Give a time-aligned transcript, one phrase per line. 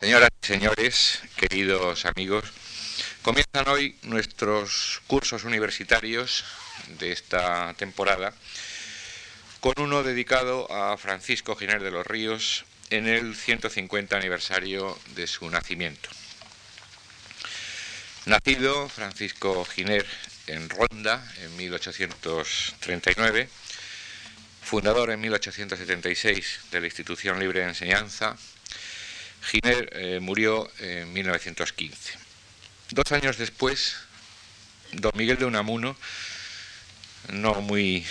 [0.00, 2.44] Señoras y señores, queridos amigos,
[3.22, 6.44] comienzan hoy nuestros cursos universitarios
[7.00, 8.32] de esta temporada
[9.58, 15.50] con uno dedicado a Francisco Giner de los Ríos en el 150 aniversario de su
[15.50, 16.08] nacimiento.
[18.26, 20.06] Nacido Francisco Giner
[20.46, 23.48] en Ronda en 1839,
[24.62, 28.36] fundador en 1876 de la Institución Libre de Enseñanza,
[29.42, 32.18] Giner eh, murió en 1915.
[32.90, 33.96] Dos años después,
[34.92, 35.96] don Miguel de Unamuno,
[37.32, 38.06] no muy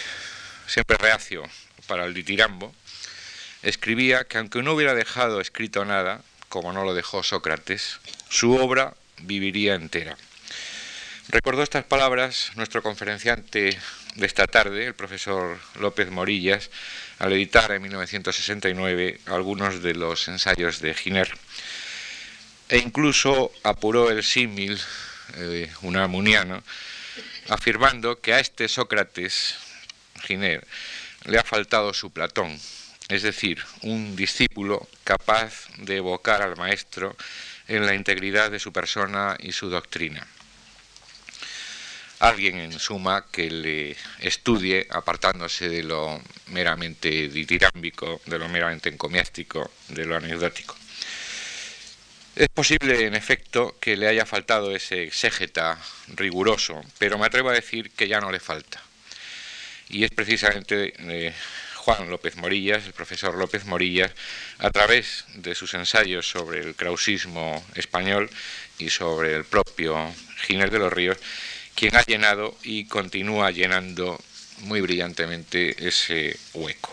[0.67, 1.43] siempre reacio
[1.87, 2.73] para el ditirambo,
[3.63, 7.99] escribía que aunque no hubiera dejado escrito nada, como no lo dejó Sócrates,
[8.29, 10.17] su obra viviría entera.
[11.29, 13.77] Recordó estas palabras nuestro conferenciante
[14.17, 16.71] de esta tarde, el profesor López Morillas,
[17.19, 21.31] al editar en 1969 algunos de los ensayos de Giner.
[22.67, 24.79] E incluso apuró el símil
[25.35, 26.63] eh, unamuniano,
[27.49, 29.55] afirmando que a este Sócrates,
[30.25, 30.65] Giner,
[31.25, 32.59] le ha faltado su Platón,
[33.09, 37.15] es decir, un discípulo capaz de evocar al maestro
[37.67, 40.25] en la integridad de su persona y su doctrina
[42.19, 49.71] alguien en suma que le estudie apartándose de lo meramente ditirámbico, de lo meramente encomiástico,
[49.89, 50.75] de lo anecdótico.
[52.35, 57.53] Es posible, en efecto, que le haya faltado ese exégeta riguroso, pero me atrevo a
[57.53, 58.81] decir que ya no le falta.
[59.89, 61.33] Y es precisamente eh,
[61.75, 64.11] Juan López Morillas, el profesor López Morillas,
[64.59, 68.29] a través de sus ensayos sobre el krausismo español
[68.77, 70.13] y sobre el propio
[70.45, 71.17] Giner de los Ríos,
[71.77, 74.19] quien ha llenado y continúa llenando
[74.61, 76.91] muy brillantemente ese hueco.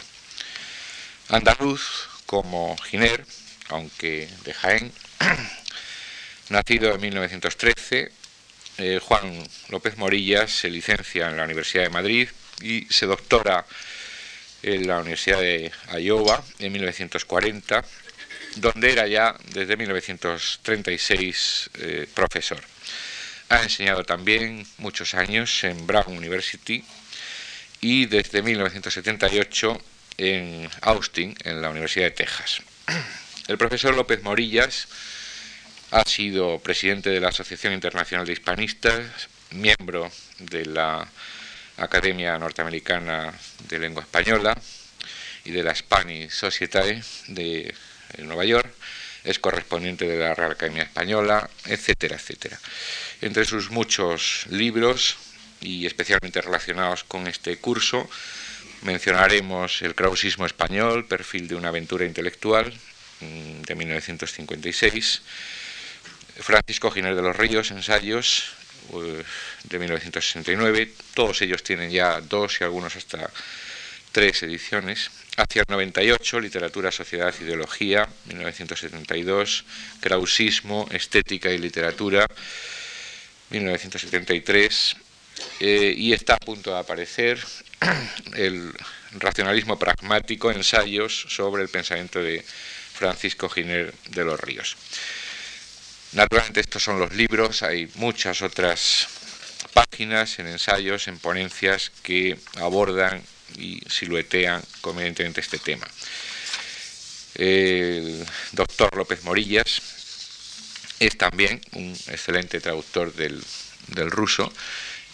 [1.31, 3.25] Andaluz como Giner,
[3.71, 4.93] aunque de Jaén,
[6.51, 8.13] nacido en 1913,
[8.77, 12.29] eh, Juan López Morillas se licencia en la Universidad de Madrid
[12.61, 13.65] y se doctora
[14.63, 17.83] en la Universidad de Iowa en 1940,
[18.57, 22.61] donde era ya desde 1936 eh, profesor.
[23.49, 26.85] Ha enseñado también muchos años en Brown University
[27.81, 29.81] y desde 1978
[30.17, 32.63] en Austin, en la Universidad de Texas.
[33.47, 34.89] El profesor López Morillas
[35.91, 41.07] ha sido presidente de la Asociación Internacional de Hispanistas, miembro de la
[41.77, 43.33] Academia Norteamericana
[43.69, 44.57] de Lengua Española
[45.45, 47.75] y de la Spanish Society de
[48.19, 48.73] Nueva York,
[49.25, 52.61] es correspondiente de la Real Academia Española, etcétera, etcétera.
[53.23, 55.17] Entre sus muchos libros
[55.61, 58.09] y especialmente relacionados con este curso,
[58.83, 62.73] mencionaremos El krausismo español, perfil de una aventura intelectual,
[63.21, 65.23] mm, de 1956,
[66.41, 68.53] Francisco Giner de los Ríos, ensayos,
[68.93, 69.25] eh,
[69.65, 73.31] de 1969, todos ellos tienen ya dos y algunos hasta
[74.15, 79.65] tres ediciones, Hacia el 98, Literatura, Sociedad, Ideología, 1972,
[80.01, 82.29] Krausismo, Estética y Literatura,
[83.51, 84.97] 1973,
[85.59, 87.45] eh, y está a punto de aparecer
[88.35, 88.73] el
[89.19, 94.77] racionalismo pragmático, ensayos sobre el pensamiento de Francisco Giner de los Ríos.
[96.13, 99.09] Naturalmente estos son los libros, hay muchas otras
[99.73, 103.21] páginas en ensayos, en ponencias que abordan
[103.57, 105.87] y siluetean convenientemente este tema.
[107.35, 109.83] El doctor López Morillas
[111.01, 113.43] es también un excelente traductor del,
[114.11, 114.53] ruso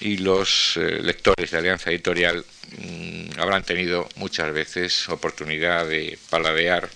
[0.01, 2.45] y los eh, lectores de Alianza Editorial
[2.79, 6.89] mm, habrán tenido muchas veces oportunidad de paladear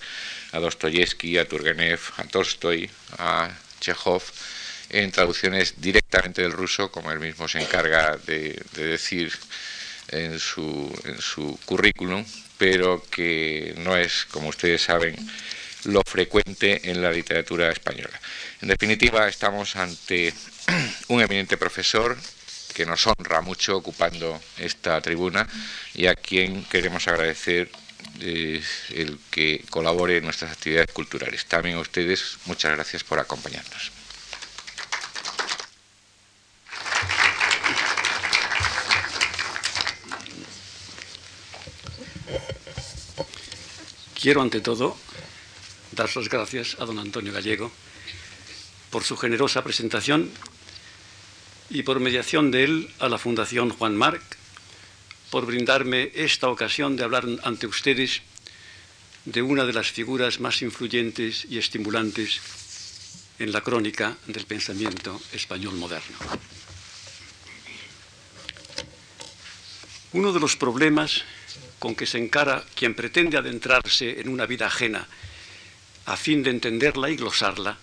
[0.51, 4.23] a Dostoyevsky, a Turgenev, a Tolstoy, a Chekhov
[4.89, 9.33] en traducciones directamente del ruso, como él mismo se encarga de decir
[10.09, 12.25] en su, en su currículum,
[12.57, 15.15] pero que no es, como ustedes saben,
[15.85, 18.19] lo frecuente en la literatura española.
[18.61, 20.33] En definitiva, estamos ante
[21.09, 22.17] un eminente profesor
[22.73, 25.47] que nos honra mucho ocupando esta tribuna
[25.93, 27.69] y a quien queremos agradecer
[28.19, 28.61] eh,
[28.93, 31.45] el que colabore en nuestras actividades culturales.
[31.45, 33.94] También a ustedes, muchas gracias por acompañarnos.
[44.25, 44.97] Quiero, ante todo,
[45.91, 47.69] dar las gracias a don Antonio Gallego
[48.89, 50.31] por su generosa presentación
[51.69, 54.23] y por mediación de él a la Fundación Juan Marc
[55.29, 58.23] por brindarme esta ocasión de hablar ante ustedes
[59.25, 62.41] de una de las figuras más influyentes y estimulantes
[63.37, 66.17] en la crónica del pensamiento español moderno.
[70.13, 71.21] Uno de los problemas
[71.85, 75.05] con que se encara quien pretende adentrarse en una vida ajena
[76.09, 77.77] a fin de entenderla y glosarla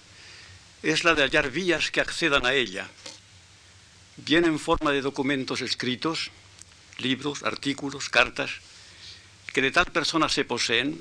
[0.83, 2.91] es la de hallar vías que accedan a ella,
[4.17, 6.33] bien en forma de documentos escritos,
[6.99, 8.51] libros, artículos, cartas,
[9.55, 10.99] que de tal persona se poseen,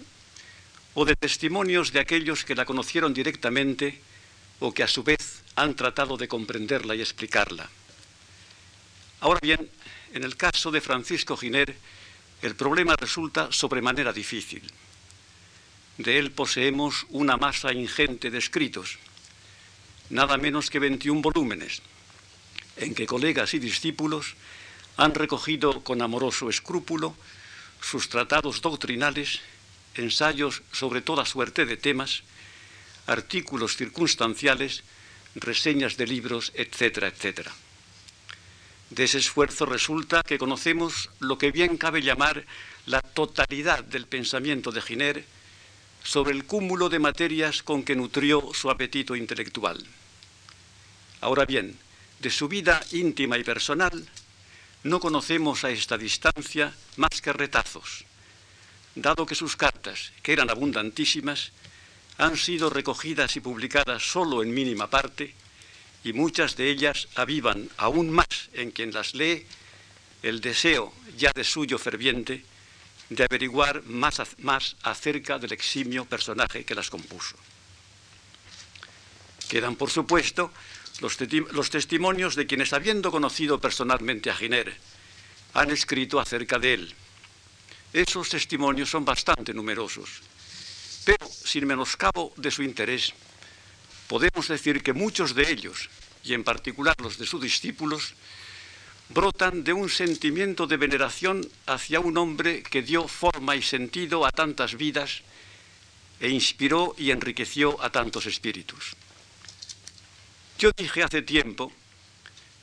[0.93, 3.99] o de testimonios de aquellos que la conocieron directamente
[4.59, 7.67] o que a su vez han tratado de comprenderla y explicarla.
[9.21, 9.71] Ahora bien,
[10.13, 11.75] en el caso de Francisco Giner,
[12.41, 14.63] el problema resulta sobremanera difícil.
[15.97, 18.97] De él poseemos una masa ingente de escritos,
[20.09, 21.81] nada menos que 21 volúmenes,
[22.77, 24.35] en que colegas y discípulos
[24.97, 27.15] han recogido con amoroso escrúpulo
[27.81, 29.39] sus tratados doctrinales,
[29.95, 32.23] ensayos sobre toda suerte de temas,
[33.07, 34.83] artículos circunstanciales,
[35.35, 37.51] reseñas de libros, etcétera, etcétera.
[38.91, 42.45] De ese esfuerzo resulta que conocemos lo que bien cabe llamar
[42.85, 45.25] la totalidad del pensamiento de Giner
[46.03, 49.81] sobre el cúmulo de materias con que nutrió su apetito intelectual.
[51.21, 51.79] Ahora bien,
[52.19, 54.09] de su vida íntima y personal,
[54.83, 58.03] no conocemos a esta distancia más que retazos,
[58.95, 61.53] dado que sus cartas, que eran abundantísimas,
[62.17, 65.33] han sido recogidas y publicadas solo en mínima parte,
[66.03, 69.45] y muchas de ellas avivan aún más en quien las lee
[70.23, 72.43] el deseo, ya de suyo ferviente,
[73.09, 77.35] de averiguar más, más acerca del eximio personaje que las compuso.
[79.49, 80.51] Quedan, por supuesto,
[81.01, 81.17] los,
[81.51, 84.73] los, testimonios de quienes, habiendo conocido personalmente a Giner,
[85.53, 86.95] han escrito acerca de él.
[87.91, 90.21] Esos testimonios son bastante numerosos,
[91.03, 93.13] pero sin menoscabo de su interés,
[94.11, 95.89] podemos decir que muchos de ellos,
[96.25, 98.13] y en particular los de sus discípulos,
[99.07, 104.31] brotan de un sentimiento de veneración hacia un hombre que dio forma y sentido a
[104.31, 105.23] tantas vidas
[106.19, 108.97] e inspiró y enriqueció a tantos espíritus.
[110.59, 111.71] Yo dije hace tiempo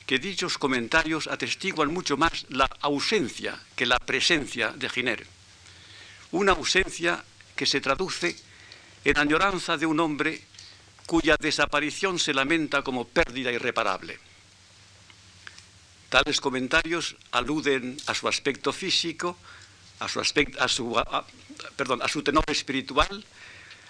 [0.05, 5.25] que dichos comentarios atestiguan mucho más la ausencia que la presencia de Giner.
[6.29, 7.23] Una ausencia
[7.55, 8.37] que se traduce
[9.03, 10.48] en añoranza de un hombre
[11.09, 14.21] cuya desaparición se lamenta como pérdida irreparable.
[16.13, 19.33] Tales comentarios aluden a su aspecto físico,
[19.97, 20.85] a su, a su,
[21.75, 23.25] perdón, a su tenor espiritual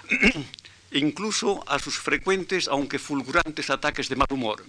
[0.95, 4.63] incluso a sus frecuentes, aunque fulgurantes, ataques de mal humor.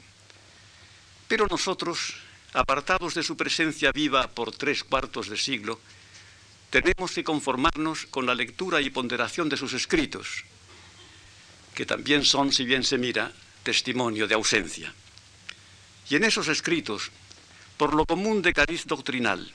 [1.29, 2.19] Pero nosotros,
[2.53, 5.79] apartados de su presencia viva por tres cuartos de siglo,
[6.71, 10.43] tenemos que conformarnos con la lectura y ponderación de sus escritos,
[11.75, 13.33] que también son, si bien se mira,
[13.63, 14.93] testimonio de ausencia.
[16.09, 17.11] Y en esos escritos,
[17.77, 19.53] por lo común de cariz doctrinal,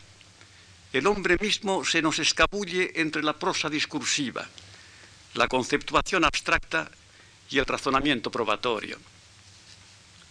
[0.94, 4.48] el hombre mismo se nos escabulle entre la prosa discursiva,
[5.34, 6.90] la conceptuación abstracta
[7.50, 8.98] y el razonamiento probatorio.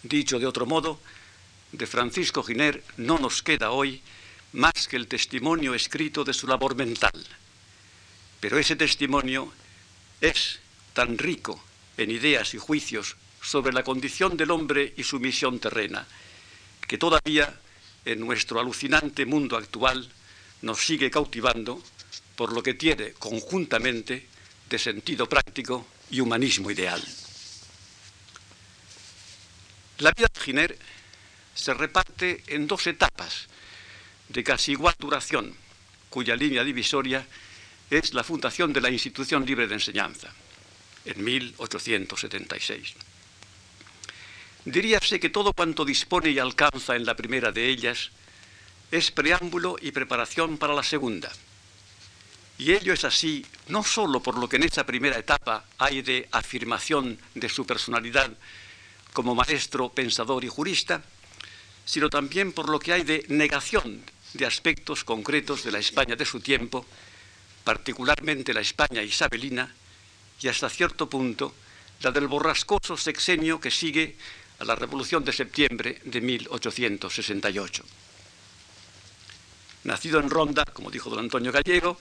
[0.03, 1.01] Dicho de otro modo,
[1.73, 4.01] de Francisco Giner no nos queda hoy
[4.53, 7.27] más que el testimonio escrito de su labor mental.
[8.41, 9.53] Pero ese testimonio
[10.21, 10.61] es
[10.95, 11.63] tan rico
[11.97, 16.07] en ideas y juicios sobre la condición del hombre y su misión terrena,
[16.87, 17.61] que todavía
[18.05, 20.11] en nuestro alucinante mundo actual
[20.63, 21.83] nos sigue cautivando
[22.37, 24.27] por lo que tiene conjuntamente
[24.69, 27.03] de sentido práctico y humanismo ideal.
[29.99, 30.79] La vida de Giner
[31.55, 33.47] se reparte en dos etapas
[34.29, 35.55] de casi igual duración,
[36.11, 37.27] cuya línea divisoria
[37.91, 40.33] es la fundación de la Institución Libre de Enseñanza,
[41.05, 42.95] en 1876.
[44.65, 48.11] Diríase que todo cuanto dispone y alcanza en la primera de ellas
[48.91, 51.31] es preámbulo y preparación para la segunda,
[52.57, 56.29] y ello es así no sólo por lo que en esa primera etapa hay de
[56.31, 58.31] afirmación de su personalidad
[59.13, 61.03] como maestro, pensador y jurista,
[61.85, 64.03] sino también por lo que hay de negación
[64.35, 66.87] de aspectos concretos de la España de su tiempo,
[67.65, 69.75] particularmente la España isabelina
[70.41, 71.55] y hasta cierto punto
[72.03, 74.17] la del borrascoso sexenio que sigue
[74.59, 77.85] a la Revolución de septiembre de 1868.
[79.85, 81.99] Nacido en Ronda, como dijo don Antonio Gallego,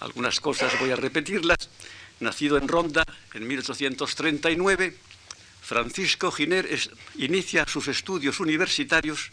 [0.00, 1.68] algunas cosas voy a repetirlas.
[2.20, 4.96] Nacido en Ronda en 1839,
[5.62, 6.68] Francisco Giner
[7.16, 9.30] inicia sus estudios universitarios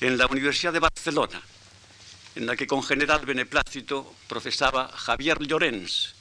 [0.00, 1.42] en la Universidad de Barcelona,
[2.34, 6.14] en la que con general beneplácito profesaba Javier Llorens,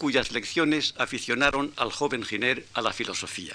[0.00, 3.54] cuyas lecciones aficionaron al joven Giner a la filosofía.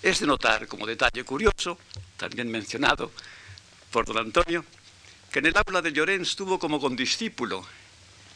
[0.00, 1.80] Es de notar, como detalle curioso,
[2.16, 3.10] también mencionado
[3.90, 4.64] por don Antonio,
[5.32, 7.66] que en el aula de Llorens tuvo como condiscípulo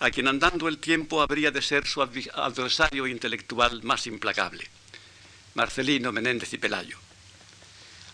[0.01, 4.67] a quien andando el tiempo habría de ser su adversario intelectual más implacable,
[5.55, 6.99] Marcelino Menéndez y Pelayo.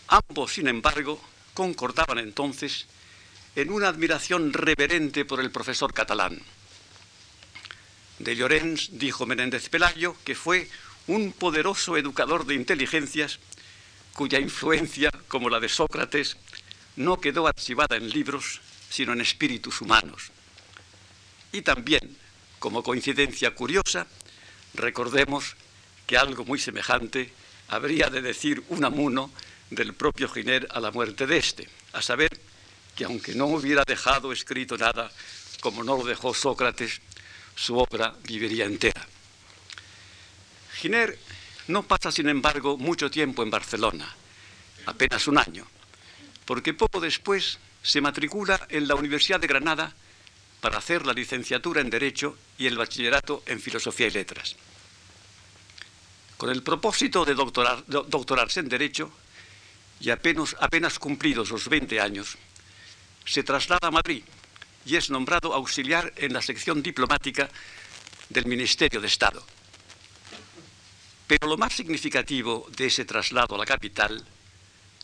[0.07, 1.19] Ambos, sin embargo,
[1.55, 2.85] concordaban entonces
[3.55, 6.39] en una admiración reverente por el profesor catalán.
[8.19, 10.69] De Llorens dijo Menéndez Pelayo que fue
[11.07, 13.39] un poderoso educador de inteligencias
[14.13, 16.37] cuya influencia, como la de Sócrates,
[16.95, 20.31] no quedó archivada en libros, sino en espíritus humanos.
[21.51, 22.17] Y también,
[22.59, 24.07] como coincidencia curiosa,
[24.73, 25.55] recordemos
[26.07, 27.33] que algo muy semejante
[27.67, 29.31] habría de decir un amuno
[29.69, 32.29] del propio Giner a la muerte de éste, a saber
[32.95, 35.11] que aunque no hubiera dejado escrito nada,
[35.59, 37.01] como no lo dejó Sócrates,
[37.55, 39.07] su obra viviría entera.
[40.75, 41.17] Giner
[41.67, 44.13] no pasa, sin embargo, mucho tiempo en Barcelona,
[44.85, 45.65] apenas un año,
[46.45, 49.93] porque poco después se matricula en la Universidad de Granada
[50.61, 54.55] para hacer la licenciatura en Derecho y el bachillerato en Filosofía y Letras.
[56.37, 59.11] Con el propósito de doctorarse en Derecho,
[59.99, 62.37] y apenas, cumplidos los 20 años,
[63.25, 64.23] se traslada a Madrid
[64.85, 67.49] y es nombrado auxiliar en la sección diplomática
[68.29, 69.43] del Ministerio de Estado.
[71.27, 74.23] Pero lo más significativo de ese traslado a la capital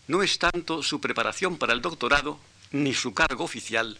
[0.08, 2.40] no es tanto su preparación para el doctorado
[2.72, 3.98] ni su cargo oficial,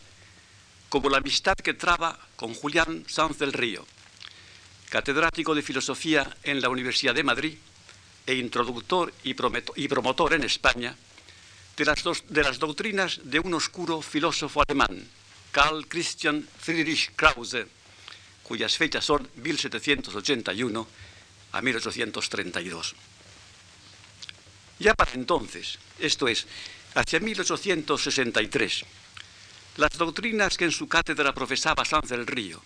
[0.90, 3.86] como la amistad que traba con Julián Sanz del Río,
[4.90, 7.58] catedrático de Filosofía en la Universidad de Madrid
[8.28, 10.96] e introductor y, promotor en España
[11.76, 15.08] de las, de las doctrinas de un oscuro filósofo alemán,
[15.52, 17.68] Karl Christian Friedrich Krause,
[18.44, 20.88] cuyas fechas son 1781
[21.52, 22.96] a 1832.
[24.80, 26.48] Ya para entonces, esto es,
[26.96, 28.86] hacia 1863,
[29.78, 32.64] las doctrinas que en su cátedra profesaba Sanz del Río,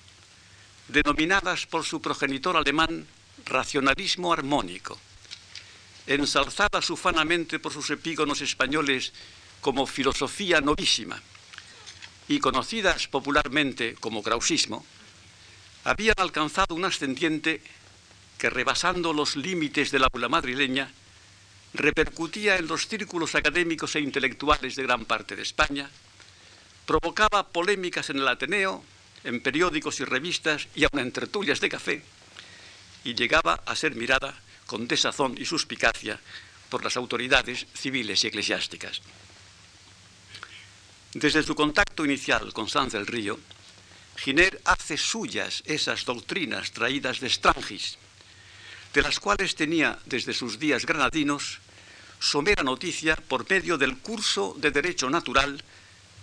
[0.87, 3.07] denominadas por su progenitor alemán
[3.45, 4.99] racionalismo armónico,
[6.05, 9.11] ensalzadas ufanamente por sus epígonos españoles
[9.59, 11.19] como filosofía novísima
[12.27, 14.85] y conocidas popularmente como krausismo,
[15.83, 17.61] habían alcanzado un ascendiente
[18.37, 20.91] que, rebasando los límites de la aula madrileña,
[21.73, 25.89] repercutía en los círculos académicos e intelectuales de gran parte de España,
[26.85, 28.83] provocaba polémicas en el Ateneo,
[29.23, 32.01] en periódicos y revistas y aun en tertulias de café,
[33.03, 34.33] y llegaba a ser mirada
[34.65, 36.19] con desazón y suspicacia
[36.69, 39.01] por las autoridades civiles y eclesiásticas.
[41.15, 43.39] Desde su contacto inicial con Sanz del Río,
[44.17, 47.97] Giner hace suyas esas doctrinas traídas de Strangis,
[48.93, 51.59] de las cuales tenía desde sus días granadinos
[52.19, 55.63] somera noticia por medio del curso de Derecho Natural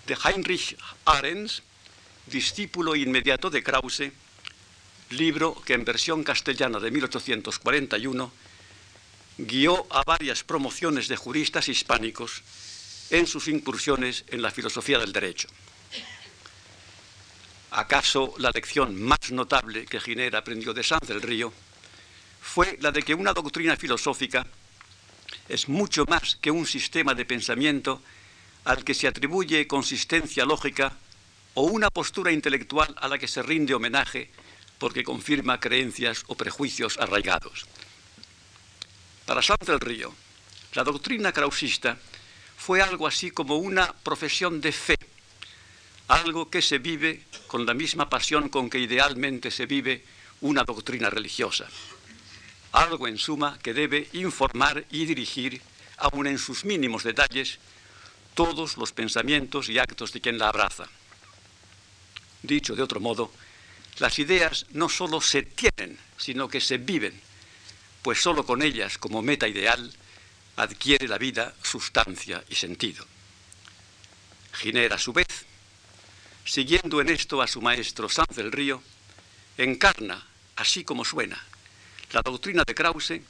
[0.07, 1.63] de Heinrich Arens,
[2.27, 4.13] discípulo inmediato de Krause,
[5.09, 8.31] libro que en versión castellana de 1841
[9.39, 12.43] guió a varias promociones de juristas hispánicos
[13.12, 15.47] en sus incursiones en la filosofía del derecho.
[17.71, 21.52] ¿Acaso la lección más notable que Giner aprendió de Sanz del Río
[22.40, 24.47] fue la de que una doctrina filosófica
[25.49, 28.02] es mucho más que un sistema de pensamiento
[28.64, 30.97] al que se atribuye consistencia lógica
[31.54, 34.31] o una postura intelectual a la que se rinde homenaje
[34.78, 37.66] porque confirma creencias o prejuicios arraigados.
[39.26, 40.14] Para Sanz del Río,
[40.75, 41.99] la doctrina krausista
[42.62, 44.97] fue algo así como una profesión de fe,
[46.07, 50.04] algo que se vive con la misma pasión con que idealmente se vive
[50.42, 51.66] una doctrina religiosa,
[52.71, 55.61] algo en suma que debe informar y dirigir,
[55.97, 57.59] aun en sus mínimos detalles,
[58.35, 60.87] todos los pensamientos y actos de quien la abraza.
[62.42, 63.33] Dicho de otro modo,
[63.99, 67.21] las ideas no solo se tienen, sino que se viven,
[68.02, 69.92] pues solo con ellas como meta ideal
[70.56, 73.06] adquiere la vida sustancia y sentido.
[74.54, 75.47] Giner, a su vez,
[76.44, 78.82] siguiendo en esto a su maestro Sanz del Río,
[79.56, 81.42] encarna, así como suena,
[82.12, 83.21] la doctrina de Krause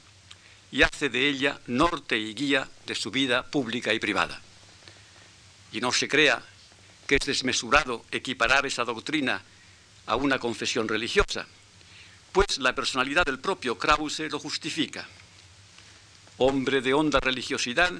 [0.71, 4.41] y hace de ella norte y guía de su vida pública y privada.
[5.71, 6.43] Y no se crea
[7.07, 9.41] que es desmesurado equiparar esa doctrina
[10.05, 11.47] a una confesión religiosa,
[12.31, 15.07] pues la personalidad del propio Krause lo justifica.
[16.37, 17.91] Hombre de honda religiosidad,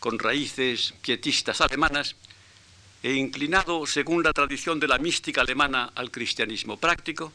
[0.00, 2.16] con raíces pietistas alemanas,
[3.02, 7.32] e inclinado, según la tradición de la mística alemana, al cristianismo práctico,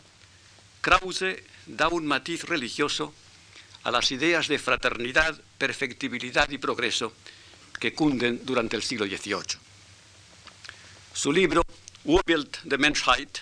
[0.81, 3.13] Krause da un matiz religioso
[3.83, 7.13] a las ideas de fraternidad, perfectibilidad y progreso
[7.79, 9.59] que cunden durante el siglo XVIII.
[11.13, 11.63] Su libro,
[12.05, 13.39] Urbild der Menschheit,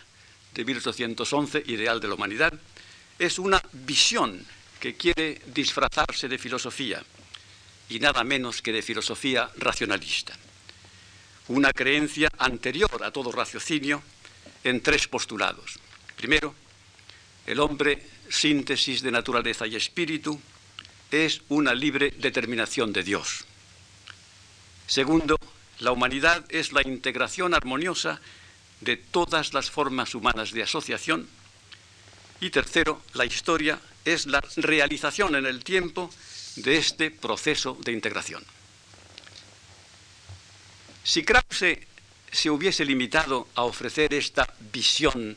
[0.54, 2.54] de 1811, Ideal de la Humanidad,
[3.18, 4.46] es una visión
[4.82, 7.06] que quiere disfrazarse de filosofía
[7.88, 10.34] y nada menos que de filosofía racionalista.
[11.50, 14.02] Una creencia anterior a todo raciocinio
[14.64, 15.78] en tres postulados.
[16.18, 16.56] Primero,
[17.46, 20.42] el hombre, síntesis de naturaleza y espíritu,
[21.12, 23.46] es una libre determinación de Dios.
[24.88, 25.38] Segundo,
[25.80, 28.20] la humanidad es la integración armoniosa
[28.80, 31.28] de todas las formas humanas de asociación.
[32.40, 36.10] Y tercero, la historia es la realización en el tiempo
[36.58, 38.44] de este proceso de integración.
[41.04, 41.80] Si Krause
[42.32, 45.36] se hubiese limitado a ofrecer esta visión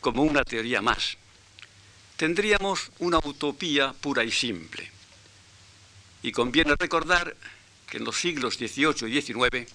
[0.00, 1.16] como una teoría más,
[2.16, 4.90] tendríamos una utopía pura y simple.
[6.22, 7.36] Y conviene recordar
[7.88, 9.70] que en los siglos XVIII y XIX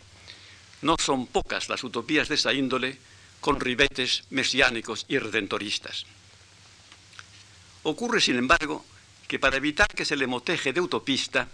[0.82, 2.98] no son pocas las utopías de esa índole
[3.40, 6.06] con ribetes mesiánicos y redentoristas.
[7.84, 8.86] Ocurre, sin embargo,
[9.28, 11.48] que para evitar que se le moteje de utopista,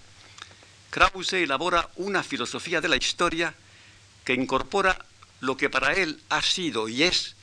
[0.90, 3.54] Krause elabora una filosofía de la historia
[4.26, 5.06] que incorpora
[5.40, 7.36] lo que para él ha sido y es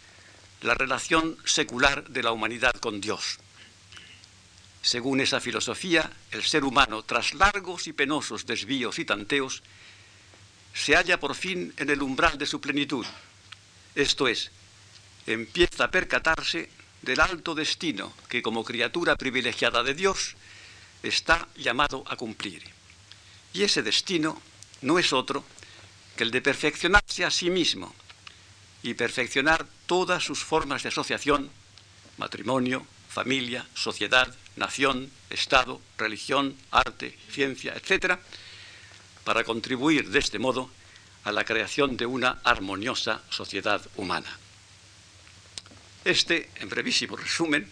[0.61, 3.38] la relación secular de la humanidad con Dios.
[4.83, 9.62] Según esa filosofía, el ser humano, tras largos y penosos desvíos y tanteos,
[10.75, 13.07] se halla por fin en el umbral de su plenitud.
[13.95, 14.50] Esto es,
[15.26, 16.69] empieza a percatarse
[17.04, 20.37] del alto destino que como criatura privilegiada de Dios
[21.02, 22.64] está llamado a cumplir.
[23.52, 24.40] Y ese destino
[24.82, 25.44] no es otro
[26.16, 27.94] que el de perfeccionarse a sí mismo
[28.82, 31.50] y perfeccionar todas sus formas de asociación,
[32.16, 38.18] matrimonio, familia, sociedad, nación, Estado, religión, arte, ciencia, etc.,
[39.25, 40.71] para contribuir de este modo
[41.25, 44.38] a la creación de una armoniosa sociedad humana.
[46.04, 47.67] Este, en brevísimo resumen,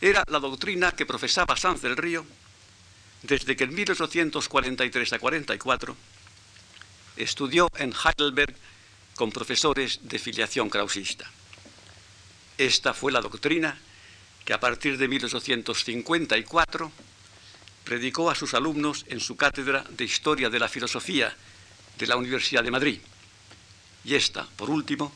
[0.00, 2.24] era la doctrina que profesaba Sanz del Río
[3.22, 5.96] desde que en 1843 a 44
[7.16, 8.54] estudió en Heidelberg
[9.16, 11.28] con profesores de filiación krausista.
[12.56, 13.76] Esta fue la doctrina
[14.44, 16.92] que a partir de 1854
[17.82, 21.34] predicó a sus alumnos en su cátedra de Historia de la Filosofía
[21.98, 23.00] de la Universidad de Madrid.
[24.04, 25.12] Y esta, por último,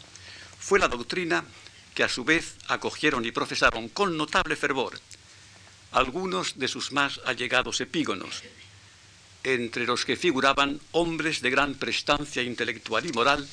[0.59, 1.45] fue la doctrina
[1.95, 4.99] que a su vez acogieron y profesaron con notable fervor
[5.93, 8.43] algunos de sus más allegados epígonos,
[9.45, 13.47] entre los que figuraban hombres de gran prestancia intelectual y moral,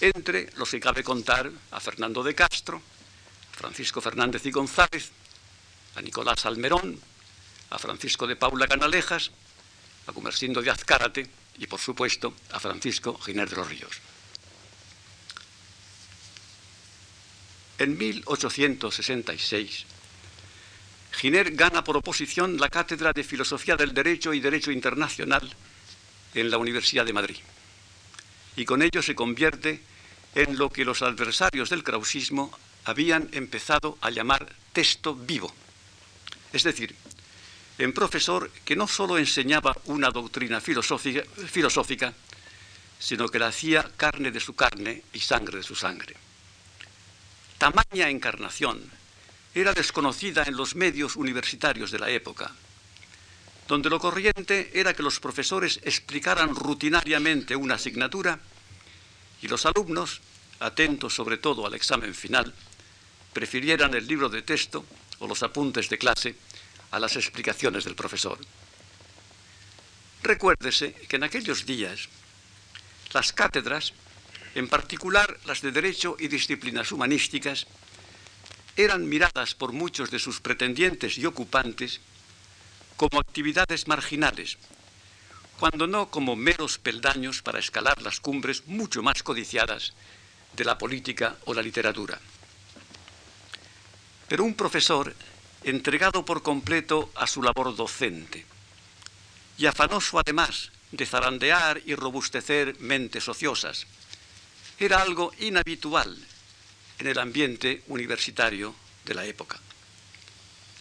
[0.00, 2.82] entre los que cabe contar a Fernando de Castro,
[3.54, 5.10] a Francisco Fernández y González,
[5.94, 7.00] a Nicolás Almerón,
[7.70, 9.30] a Francisco de Paula Canalejas,
[10.06, 14.00] a Gumersindo de Azcárate y, por supuesto, a Francisco Giner de los Ríos.
[17.78, 19.86] En 1866,
[21.12, 25.52] Giner gana por oposición la cátedra de Filosofía del Derecho y Derecho Internacional
[26.34, 27.36] en la Universidad de Madrid.
[28.56, 29.80] Y con ello se convierte
[30.34, 35.52] en lo que los adversarios del krausismo habían empezado a llamar texto vivo.
[36.52, 36.94] Es decir,
[37.78, 42.14] en profesor que no sólo enseñaba una doctrina filosófica, filosófica,
[43.00, 46.14] sino que la hacía carne de su carne y sangre de su sangre.
[47.58, 48.82] Tamaña encarnación
[49.54, 52.50] era desconocida en los medios universitarios de la época,
[53.68, 58.40] donde lo corriente era que los profesores explicaran rutinariamente una asignatura
[59.40, 60.20] y los alumnos,
[60.60, 62.52] atentos sobre todo al examen final,
[63.32, 64.84] prefirieran el libro de texto
[65.20, 66.34] o los apuntes de clase
[66.90, 68.38] a las explicaciones del profesor.
[70.22, 72.08] Recuérdese que en aquellos días
[73.12, 73.92] las cátedras,
[74.54, 77.66] en particular las de Derecho y disciplinas humanísticas,
[78.76, 82.00] eran miradas por muchos de sus pretendientes y ocupantes
[82.96, 84.58] como actividades marginales,
[85.58, 89.92] cuando no como meros peldaños para escalar las cumbres mucho más codiciadas
[90.54, 92.18] de la política o la literatura.
[94.28, 95.14] Pero un profesor
[95.64, 98.46] entregado por completo a su labor docente
[99.56, 103.86] y afanoso además de zarandear y robustecer mentes ociosas.
[104.78, 106.16] Era algo inhabitual
[106.98, 109.60] en el ambiente universitario de la época.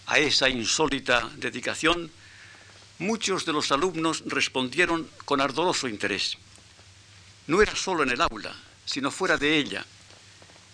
[0.08, 2.12] A esa insólita dedicación,
[3.00, 6.38] muchos de los alumnos respondieron con ardoroso interés.
[7.48, 9.86] No era solo en el aula, sino fuera de ella,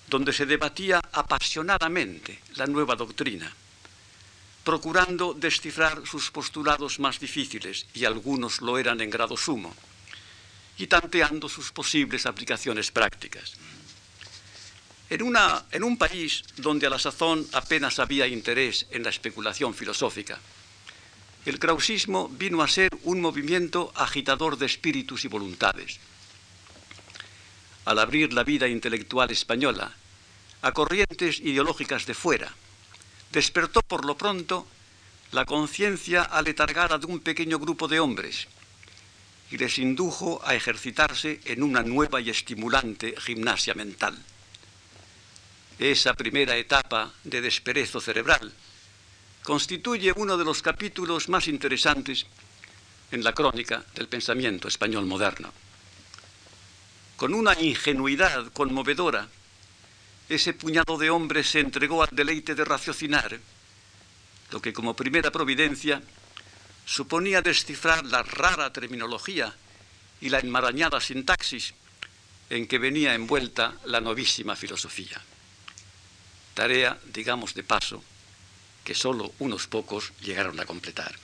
[0.08, 3.54] donde se debatía apasionadamente la nueva doctrina,
[4.64, 9.76] procurando descifrar sus postulados más difíciles, y algunos lo eran en grado sumo,
[10.80, 13.54] y tanteando sus posibles aplicaciones prácticas.
[15.10, 19.74] En, una, en un país donde a la sazón apenas había interés en la especulación
[19.74, 20.40] filosófica,
[21.46, 26.00] el krausismo vino a ser un movimiento agitador de espíritus y voluntades.
[27.84, 29.92] Al abrir la vida intelectual española
[30.62, 32.54] a corrientes ideológicas de fuera,
[33.34, 34.66] despertó por lo pronto
[35.32, 38.48] la conciencia aletargada de un pequeño grupo de hombres
[39.52, 44.18] y les indujo a ejercitarse en una nueva y estimulante gimnasia mental
[45.80, 48.52] esa primera etapa de desperezo cerebral,
[49.44, 52.26] constituye uno de los capítulos más interesantes
[53.12, 55.52] en la crónica del pensamiento español moderno.
[57.16, 59.28] Con una ingenuidad conmovedora,
[60.28, 63.40] ese puñado de hombres se entregó al deleite de raciocinar,
[64.52, 66.02] lo que como primera providencia
[66.90, 69.54] suponía descifrar la rara terminología
[70.22, 71.76] y la enmarañada sintaxis
[72.50, 75.22] en que venía envuelta la novísima filosofía
[76.60, 78.04] tarea, digamos de paso,
[78.84, 81.16] que solo unos pocos llegaron a completar.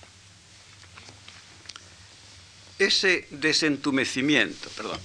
[2.79, 5.01] Ese desentumecimiento, perdón,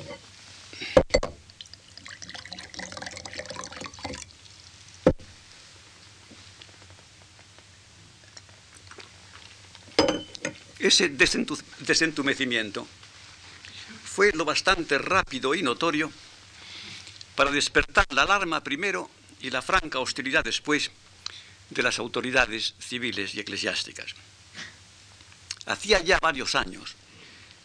[10.80, 12.86] ese desentumecimiento
[14.04, 16.10] fue lo bastante rápido y notorio
[17.36, 20.90] para despertar la alarma primero y la franca hostilidad después
[21.70, 24.14] de las autoridades civiles y eclesiásticas.
[25.66, 26.96] Hacía ya varios años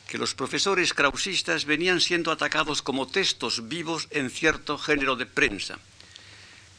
[0.07, 5.79] que los profesores krausistas venían siendo atacados como textos vivos en cierto género de prensa,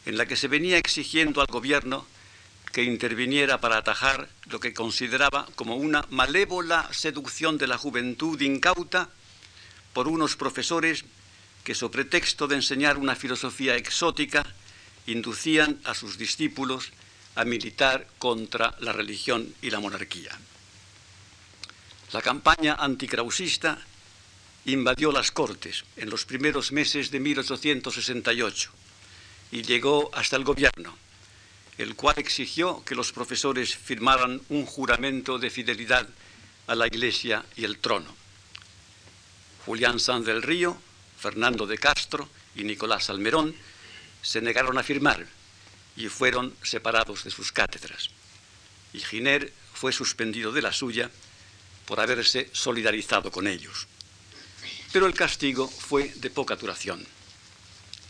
[0.05, 2.07] en la que se venía exigiendo al gobierno
[2.77, 9.09] que interviniera para atajar lo que consideraba como una malévola seducción de la juventud incauta
[9.95, 11.07] por unos profesores
[11.65, 14.45] que, sobre pretexto de enseñar una filosofía exótica,
[15.07, 16.93] inducían a sus discípulos
[17.35, 20.37] a militar contra la religión y la monarquía.
[22.13, 23.79] La campaña anticrausista
[24.67, 28.71] invadió las Cortes en los primeros meses de 1868
[29.53, 31.06] y llegó hasta el gobierno,
[31.79, 36.09] el cual exigió que los profesores firmaran un juramento de fidelidad
[36.67, 38.15] a la Iglesia y el trono.
[39.67, 40.77] Julián Sanz del Río,
[41.19, 43.55] Fernando de Castro y Nicolás Almerón
[44.23, 45.27] se negaron a firmar
[45.97, 48.11] y fueron separados de sus cátedras.
[48.93, 51.11] Y Giner fue suspendido de la suya
[51.85, 53.87] por haberse solidarizado con ellos.
[54.93, 57.05] Pero el castigo fue de poca duración.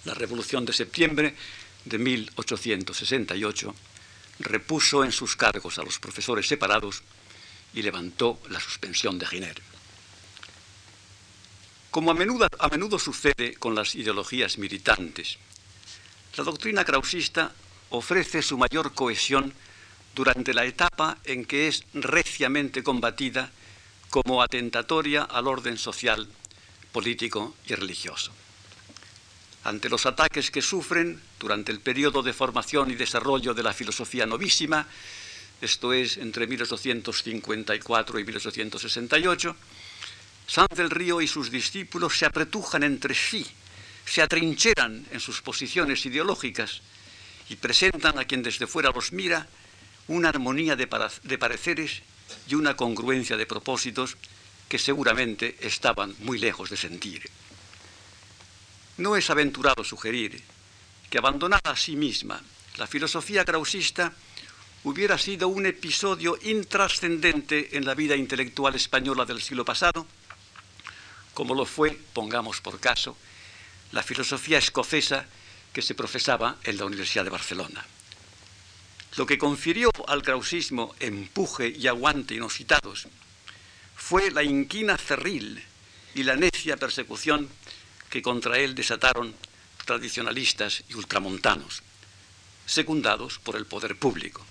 [0.05, 1.35] La Revolución de septiembre
[1.87, 3.75] de 1868
[4.41, 7.03] repuso en sus cargos a los profesores separados
[7.73, 9.63] y levantó la suspensión de Giner.
[11.91, 15.39] Como a menudo, a menudo sucede con las ideologías militantes,
[16.37, 17.55] la doctrina krausista
[17.89, 19.55] ofrece su mayor cohesión
[20.15, 23.51] durante la etapa en que es reciamente combatida
[24.11, 26.29] como atentatoria al orden social,
[26.93, 28.33] político y religioso.
[29.67, 34.25] Ante los ataques que sufren durante el periodo de formación y desarrollo de la filosofía
[34.25, 34.87] novísima,
[35.61, 39.57] esto es entre 1854 y 1868,
[40.47, 43.45] San del Río y sus discípulos se apretujan entre sí
[44.07, 46.81] se atrincheran en sus posiciones ideológicas
[47.49, 49.49] y presentan a quien desde fuera los mira
[50.09, 52.03] una armonía de, pareceres
[52.49, 54.17] y una congruencia de propósitos
[54.69, 57.29] que seguramente estaban muy lejos de sentir.
[58.99, 60.43] No es aventurado sugerir
[61.11, 62.43] que abandonada a sí misma
[62.77, 64.13] la filosofía krausista
[64.85, 70.07] hubiera sido un episodio intrascendente en la vida intelectual española del siglo pasado,
[71.35, 73.17] como lo fue, pongamos por caso,
[73.93, 75.27] la filosofía escocesa
[75.73, 77.85] que se profesaba en la Universidad de Barcelona.
[79.17, 83.09] Lo que confirió al krausismo empuje y aguante inusitados
[83.95, 85.63] fue la inquina cerril
[86.15, 87.49] y la necia persecución
[88.11, 89.35] que contra él desataron
[89.85, 91.83] tradicionalistas y ultramontanos,
[92.67, 94.45] secundados por el poder público.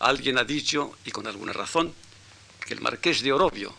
[0.00, 1.94] Alguien ha dicho, y con alguna razón,
[2.66, 3.74] que el marqués de Orobio,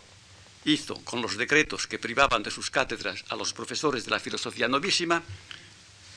[0.66, 4.68] hizo con los decretos que privaban de sus cátedras a los profesores de la filosofía
[4.68, 5.22] novísima,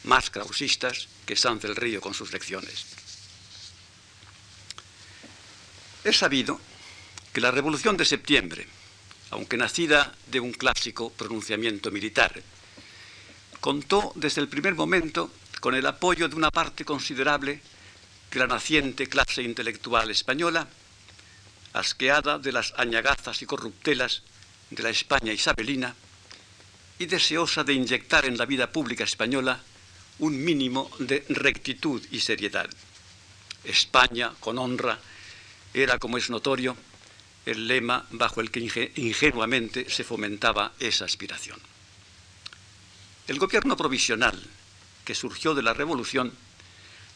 [0.05, 2.87] más krausistas que Sanz del Río con sus lecciones.
[6.05, 6.61] Es sabido
[7.33, 8.69] que la Revolución de Septiembre,
[9.37, 12.43] aunque nacida de un clásico pronunciamiento militar,
[13.61, 17.61] contó desde el primer momento con el apoyo de una parte considerable
[18.31, 20.67] de la naciente clase intelectual española,
[21.75, 24.23] asqueada de las añagazas y corruptelas
[24.71, 25.95] de la España isabelina
[26.99, 29.61] y deseosa de inyectar en la vida pública española
[30.19, 32.71] un mínimo de rectitud y seriedad.
[33.65, 34.99] España, con honra,
[35.75, 36.75] era, como es notorio,
[37.47, 41.59] el lema bajo el que ingenuamente se fomentaba esa aspiración.
[43.29, 44.41] El gobierno provisional,
[45.05, 46.33] que surgió de la Revolución,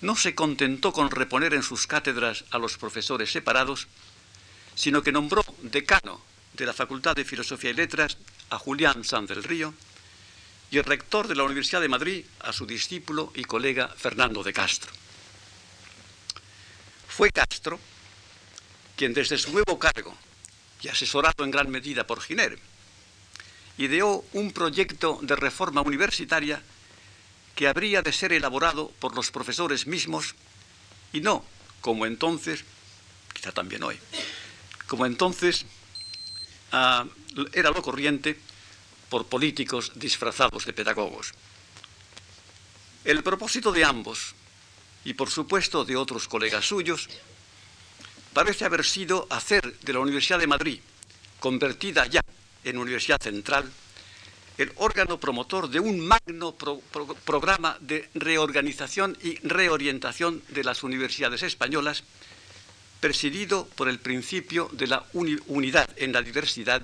[0.00, 3.88] no se contentó con reponer en sus cátedras a los profesores separados,
[4.74, 6.22] sino que nombró decano
[6.54, 8.16] de la Facultad de Filosofía y Letras
[8.50, 9.74] a Julián Sanz del Río
[10.70, 14.92] y rector de la Universidad de Madrid a su discípulo y colega Fernando de Castro.
[17.08, 17.78] Fue Castro
[19.00, 20.14] quien desde su nuevo cargo,
[20.82, 22.58] y asesorado en gran medida por Giner,
[23.78, 26.62] ideó un proyecto de reforma universitaria
[27.54, 30.34] que habría de ser elaborado por los profesores mismos
[31.14, 31.46] y no,
[31.80, 32.62] como entonces,
[33.32, 33.98] quizá también hoy,
[34.86, 35.64] como entonces
[36.72, 37.06] ah,
[37.54, 38.38] era lo corriente,
[39.08, 41.32] por políticos disfrazados de pedagogos.
[43.04, 44.34] El propósito de ambos,
[45.06, 47.08] y por supuesto de otros colegas suyos,
[48.32, 50.80] parece haber sido hacer de la Universidad de Madrid,
[51.38, 52.20] convertida ya
[52.64, 53.70] en Universidad Central,
[54.58, 62.04] el órgano promotor de un magno programa de reorganización y reorientación de las universidades españolas,
[63.00, 66.82] presidido por el principio de la unidad en la diversidad,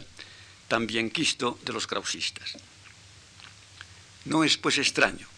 [0.68, 2.56] también quisto de los krausistas.
[4.24, 5.28] No es pues extraño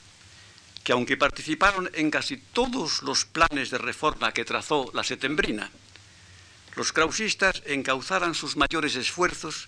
[0.85, 5.71] que aunque participaron en casi todos los planes de reforma que trazó la setembrina,
[6.79, 9.67] los krausistas encauzaran sus mayores esfuerzos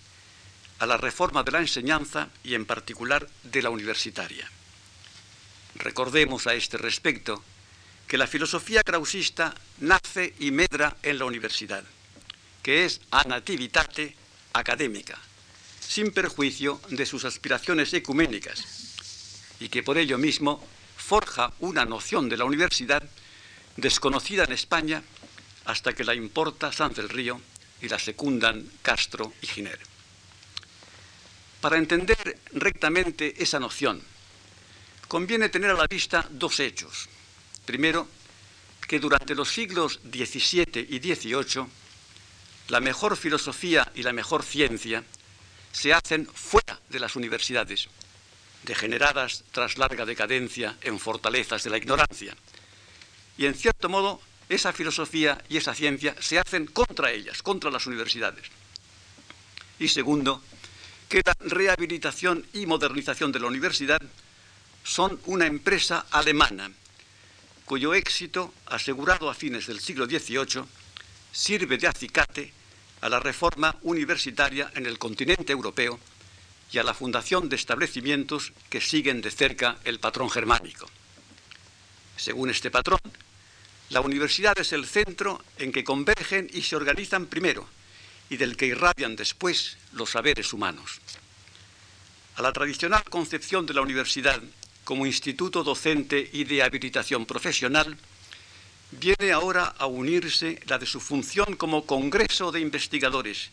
[0.79, 4.49] a la reforma de la enseñanza y en particular de la universitaria.
[5.75, 7.43] Recordemos a este respecto
[8.07, 11.83] que la filosofía krausista nace y medra en la universidad,
[12.63, 14.15] que es a nativitate
[14.53, 15.19] académica,
[15.85, 18.63] sin perjuicio de sus aspiraciones ecuménicas,
[19.59, 23.03] y que por ello mismo forja una noción de la universidad
[23.75, 25.03] desconocida en España
[25.65, 27.39] hasta que la importa Sanz del Río
[27.81, 29.79] y la secundan Castro y Giner.
[31.59, 34.01] Para entender rectamente esa noción,
[35.07, 37.07] conviene tener a la vista dos hechos.
[37.65, 38.07] Primero,
[38.87, 41.65] que durante los siglos XVII y XVIII,
[42.69, 45.03] la mejor filosofía y la mejor ciencia
[45.71, 47.89] se hacen fuera de las universidades,
[48.63, 52.35] degeneradas tras larga decadencia en fortalezas de la ignorancia.
[53.37, 57.87] Y en cierto modo esa filosofía y esa ciencia se hacen contra ellas, contra las
[57.87, 58.45] universidades.
[59.79, 60.41] Y segundo,
[61.07, 64.01] que la rehabilitación y modernización de la universidad
[64.83, 66.71] son una empresa alemana,
[67.65, 70.63] cuyo éxito, asegurado a fines del siglo XVIII,
[71.31, 72.53] sirve de acicate
[73.01, 75.99] a la reforma universitaria en el continente europeo
[76.71, 80.89] y a la fundación de establecimientos que siguen de cerca el patrón germánico.
[82.17, 82.99] Según este patrón,
[83.91, 87.67] la universidad es el centro en que convergen y se organizan primero
[88.29, 91.01] y del que irradian después los saberes humanos.
[92.37, 94.41] A la tradicional concepción de la universidad
[94.85, 97.97] como instituto docente y de habilitación profesional,
[98.91, 103.51] viene ahora a unirse la de su función como congreso de investigadores,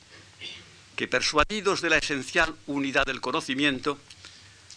[0.94, 3.98] que persuadidos de la esencial unidad del conocimiento,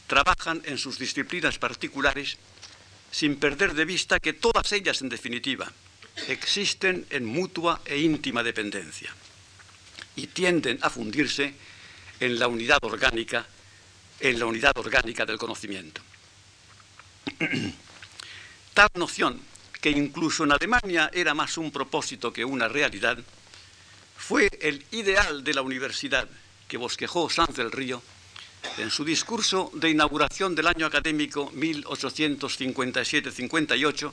[0.08, 2.38] trabajan en sus disciplinas particulares
[3.12, 5.71] sin perder de vista que todas ellas, en definitiva,
[6.28, 9.13] existen en mutua e íntima dependencia
[10.15, 11.54] y tienden a fundirse
[12.19, 13.45] en la unidad orgánica,
[14.19, 16.02] en la unidad orgánica del conocimiento.
[18.74, 19.41] Tal noción,
[19.82, 23.17] que incluso en Alemania era más un propósito que una realidad,
[24.15, 26.30] fue el ideal de la universidad
[26.67, 28.02] que bosquejó Sanz del Río
[28.78, 34.12] en su discurso de inauguración del año académico 1857-58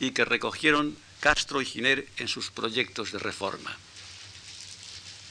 [0.00, 3.74] y que recogieron Castro y Giner en sus proyectos de reforma.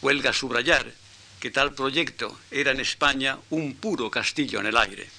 [0.02, 0.92] Huelga subrayar
[1.40, 5.10] que tal proyecto era en España un puro castillo en el aire,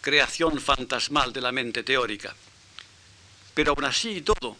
[0.00, 2.34] creación fantasmal de la mente teórica.
[3.54, 4.56] Pero aún así y todo,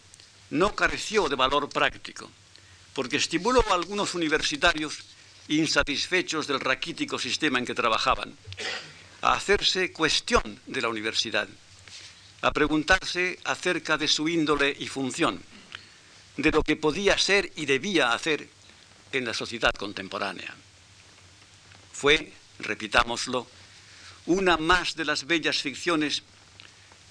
[0.50, 2.30] no careció de valor práctico,
[2.94, 5.04] porque estimuló a algunos universitarios
[5.48, 8.36] insatisfechos del raquítico sistema en que trabajaban,
[9.22, 11.48] a hacerse cuestión de la universidad,
[12.42, 15.42] a preguntarse acerca de su índole y función,
[16.36, 18.48] de lo que podía ser y debía hacer
[19.12, 20.54] en la sociedad contemporánea.
[21.92, 23.48] Fue, repitámoslo,
[24.26, 26.22] una más de las bellas ficciones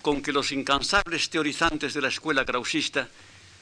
[0.02, 3.10] con que los incansables teorizantes de la escuela krausista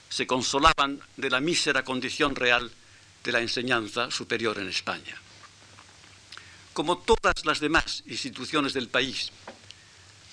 [0.09, 2.71] se consolaban de la mísera condición real
[3.25, 5.17] de la enseñanza superior en España.
[6.73, 9.31] Como todas las demás instituciones del país,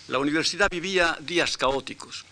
[0.08, 2.26] la universidad vivía días caóticos.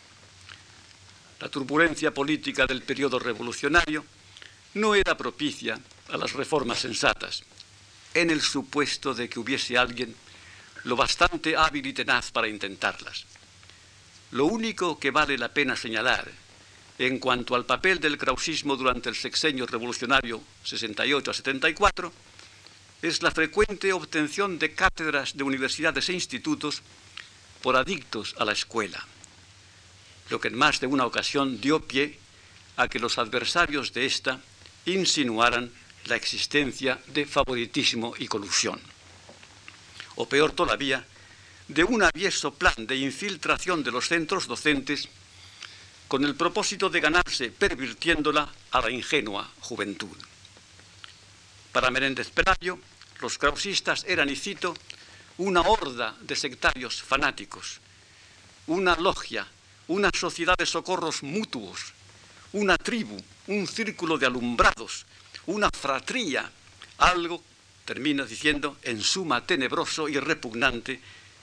[1.41, 4.05] La turbulencia política del periodo revolucionario
[4.75, 7.43] no era propicia a las reformas sensatas,
[8.13, 10.15] en el supuesto de que hubiese alguien
[10.85, 13.25] lo bastante hábil y tenaz para intentarlas.
[14.33, 16.31] Lo único que vale la pena señalar
[17.01, 22.13] en cuanto al papel del krausismo durante el sexenio revolucionario 68 a 74
[23.01, 26.83] es la frecuente obtención de cátedras de universidades e institutos
[27.63, 29.03] por adictos a la escuela,
[30.29, 32.19] lo que en más de una ocasión dio pie
[32.77, 34.39] a que los adversarios de ésta
[34.85, 35.73] insinuaran
[36.05, 38.79] la existencia de favoritismo y colusión.
[40.17, 41.07] O peor todavía,
[41.67, 45.09] de un avieso plan de infiltración de los centros docentes
[46.11, 50.17] con el propósito de ganarse pervirtiéndola a la ingenua juventud.
[51.71, 52.81] Para Menéndez Pelayo,
[53.21, 54.75] los krausistas eran, y cito,
[55.39, 57.79] una horda de sectarios fanáticos,
[58.67, 59.47] una logia,
[59.87, 61.95] una sociedad de socorros mutuos,
[62.55, 65.07] una tribu, un círculo de alumbrados,
[65.47, 66.51] una fratría,
[66.99, 67.41] algo,
[67.85, 71.01] termina diciendo, en suma tenebroso y repugnante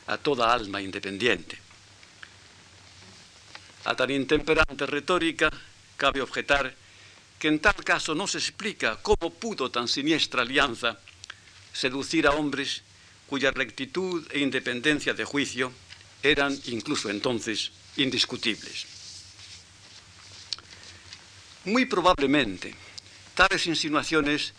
[0.08, 1.67] a toda alma independiente.
[3.88, 5.48] A tan intemperante retórica
[5.96, 6.76] cabe objetar
[7.40, 11.00] que en tal caso no se explica cómo pudo tan siniestra alianza
[11.72, 12.84] seducir a hombres
[13.32, 15.72] cuya rectitud e independencia de juicio
[16.20, 18.88] eran incluso entonces indiscutibles.
[21.64, 22.76] Muy probablemente,
[23.36, 24.52] tales insinuaciones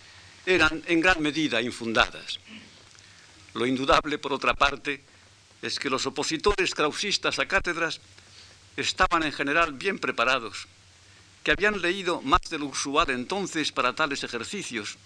[0.47, 2.41] eran en gran medida infundadas.
[3.53, 5.05] Lo indudable, por otra parte,
[5.61, 8.01] es que los opositores krausistas a cátedras
[8.81, 10.69] estaban en general bien preparados,
[11.43, 14.97] que habían leído más de lo usual entonces para tales ejercicios,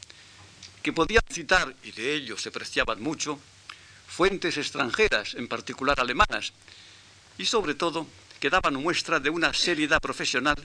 [0.82, 3.38] que podían citar, y de ello se preciaban mucho,
[4.06, 6.52] fuentes extranjeras, en particular alemanas,
[7.38, 8.06] y sobre todo
[8.40, 10.56] que daban muestra de una seriedad profesional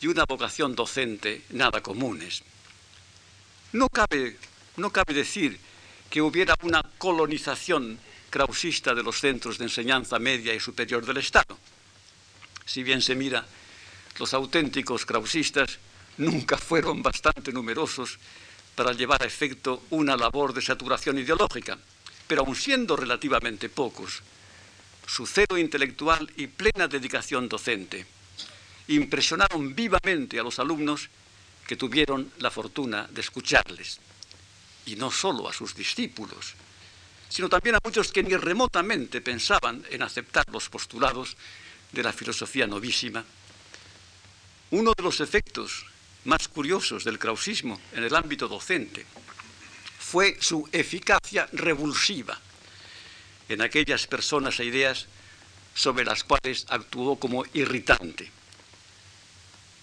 [0.00, 2.42] y una vocación docente nada comunes.
[3.72, 4.38] No cabe,
[4.76, 5.58] no cabe decir
[6.08, 7.98] que hubiera una colonización
[8.30, 11.58] krausista de los centros de enseñanza media y superior del Estado.
[12.64, 13.46] Si bien se mira,
[14.18, 15.78] los auténticos krausistas
[16.18, 18.18] nunca fueron bastante numerosos
[18.74, 21.78] para llevar a efecto una labor de saturación ideológica
[22.32, 24.22] pero aun siendo relativamente pocos,
[25.04, 28.06] su celo intelectual y plena dedicación docente
[28.88, 31.12] impresionaron vivamente a los alumnos
[31.68, 34.00] que tuvieron la fortuna de escucharles,
[34.86, 36.54] y no solo a sus discípulos,
[37.28, 41.36] sino también a muchos que ni remotamente pensaban en aceptar los postulados
[41.92, 43.24] de la filosofía novísima.
[44.70, 45.86] Uno de los efectos
[46.24, 49.06] más curiosos del krausismo en el ámbito docente
[49.98, 52.38] fue su eficacia revulsiva
[53.48, 55.06] en aquellas personas e ideas
[55.74, 58.30] sobre las cuales actuó como irritante.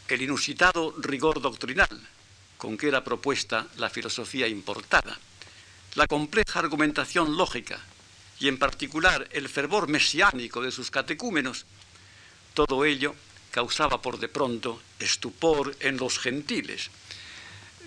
[0.07, 2.07] El inusitado rigor doctrinal
[2.59, 5.17] con que era propuesta la filosofía importada,
[5.95, 7.79] la compleja argumentación lógica
[8.39, 11.65] y en particular el fervor mesiánico de sus catecúmenos,
[12.53, 13.15] todo ello
[13.51, 16.89] causaba por de pronto estupor en los gentiles,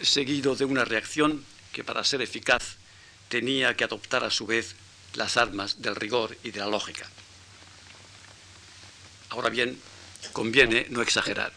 [0.03, 2.77] seguido de una reacción que para ser eficaz
[3.29, 4.75] tenía que adoptar a su vez
[5.15, 7.09] las armas del rigor y de la lógica.
[9.31, 9.81] Ahora bien,
[10.33, 11.53] conviene no exagerar.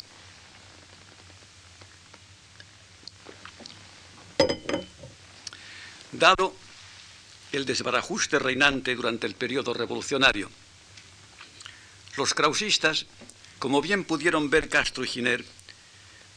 [6.11, 6.55] Dado
[7.51, 10.49] el desbarajuste reinante durante el periodo revolucionario,
[12.17, 13.05] los krausistas,
[13.59, 15.45] como bien pudieron ver Castro y Giner,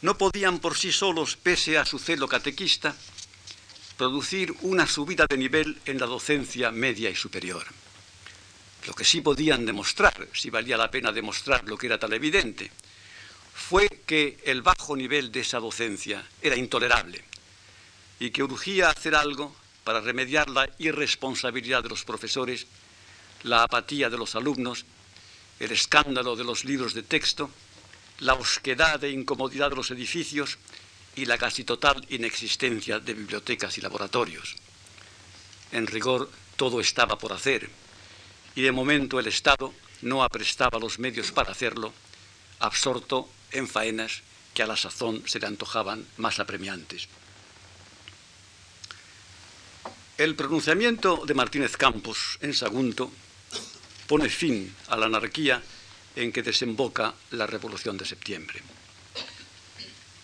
[0.03, 2.95] no podían por sí solos, pese a su celo catequista,
[3.97, 7.67] producir una subida de nivel en la docencia media y superior.
[8.87, 12.71] Lo que sí podían demostrar, si valía la pena demostrar lo que era tan evidente,
[13.53, 17.25] fue que el bajo nivel de esa docencia era intolerable
[18.21, 22.67] y que urgía hacer algo para remediar la irresponsabilidad de los profesores,
[23.43, 24.85] la apatía de los alumnos,
[25.61, 27.51] el escándalo de los libros de texto,
[28.21, 30.59] la osquedad e incomodidad de los edificios
[31.17, 34.57] y la casi total inexistencia de bibliotecas y laboratorios.
[35.73, 37.69] En rigor, todo estaba por hacer,
[38.55, 41.93] y de momento el Estado no aprestaba los medios para hacerlo,
[42.61, 44.23] absorto en faenas
[44.55, 47.09] que a la sazón se le antojaban más apremiantes.
[50.17, 53.13] El pronunciamiento de Martínez Campos en Sagunto
[54.09, 55.63] pone fin a la anarquía
[56.17, 58.61] en que desemboca la Revolución de Septiembre.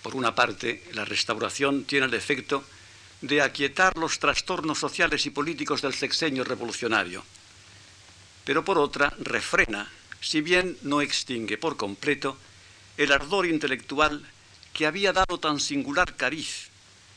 [0.03, 2.64] Por una parte, la restauración tiene el efecto
[3.20, 7.24] de aquietar los trastornos sociales y políticos del sexenio revolucionario,
[8.45, 9.89] pero por otra refrena,
[10.20, 12.37] si bien no extingue por completo,
[12.97, 14.24] el ardor intelectual
[14.72, 16.68] que había dado tan singular cariz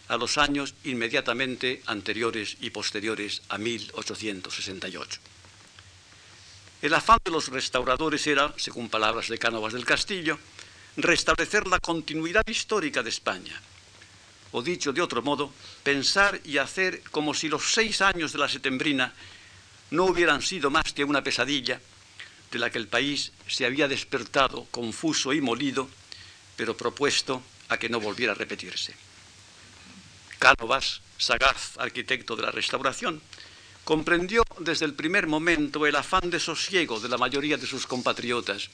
[0.08, 5.20] a los años inmediatamente anteriores y posteriores a 1868.
[6.82, 10.38] El afán de los restauradores era, según palabras de Cánovas del Castillo,
[10.96, 13.60] restablecer la continuidad histórica de España,
[14.52, 15.52] o dicho de otro modo,
[15.82, 19.14] pensar y hacer como si los seis años de la setembrina
[19.90, 21.82] no hubieran sido más que una pesadilla
[22.52, 25.90] de la que el país se había despertado confuso y molido,
[26.56, 28.94] pero propuesto a que no volviera a repetirse.
[30.38, 33.22] Cánovas, sagaz arquitecto de la restauración,
[33.88, 38.68] comprendió desde el primer momento el afán de sosiego de la mayoría de sus compatriotas,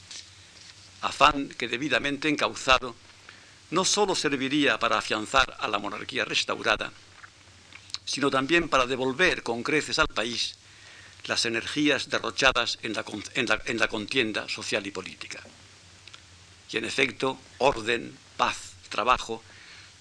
[1.02, 2.96] afán que debidamente encauzado
[3.70, 6.92] no sólo serviría para afianzar a la monarquía restaurada,
[8.04, 10.56] sino también para devolver con creces al país
[11.26, 13.06] las energías derrochadas en la,
[13.36, 15.44] en la, contienda social y política.
[16.72, 19.44] Y en efecto, orden, paz, trabajo,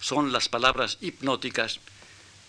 [0.00, 1.80] son las palabras hipnóticas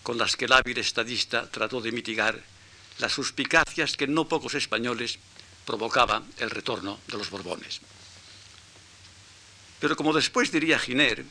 [0.02, 2.53] con las que el hábil estadista trató de mitigar
[2.98, 5.18] las suspicacias que no pocos españoles
[5.64, 7.80] provocaba el retorno de los Borbones.
[9.80, 11.24] Pero como después diría Giner,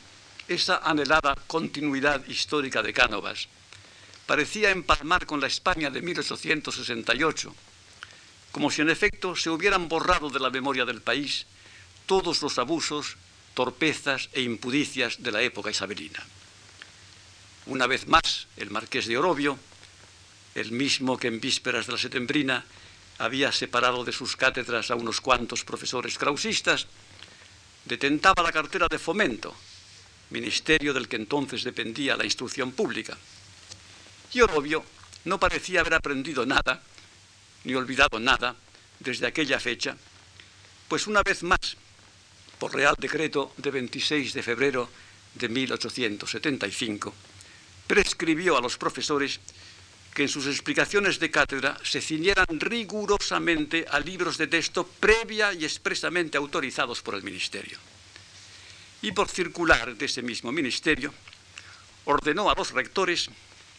[0.48, 3.48] esa anhelada continuidad histórica de Cánovas
[4.26, 7.54] parecía empalmar con la España de 1868,
[8.52, 11.46] como si en efecto se hubieran borrado de la memoria del país
[12.06, 13.16] todos los abusos,
[13.54, 16.22] torpezas e impudicias de la época isabelina.
[17.66, 19.58] Una vez más, el marqués de Orobio,
[20.54, 22.64] el mismo que en vísperas de la setembrina
[23.18, 26.86] había separado de sus cátedras a unos cuantos profesores krausistas,
[27.84, 29.54] detentaba la cartera de fomento,
[30.30, 33.16] ministerio del que entonces dependía la instrucción pública.
[34.32, 34.84] Y Orobio
[35.24, 36.82] no parecía haber aprendido nada,
[37.64, 38.56] ni olvidado nada,
[38.98, 39.96] desde aquella fecha,
[40.88, 41.76] pues una vez más
[42.58, 44.88] por Real Decreto de 26 de febrero
[45.34, 47.12] de 1875,
[47.86, 49.40] prescribió a los profesores
[50.14, 55.64] que en sus explicaciones de cátedra se ciñeran rigurosamente a libros de texto previa y
[55.64, 57.76] expresamente autorizados por el Ministerio.
[59.02, 61.12] Y por circular de ese mismo Ministerio,
[62.04, 63.28] ordenó a los rectores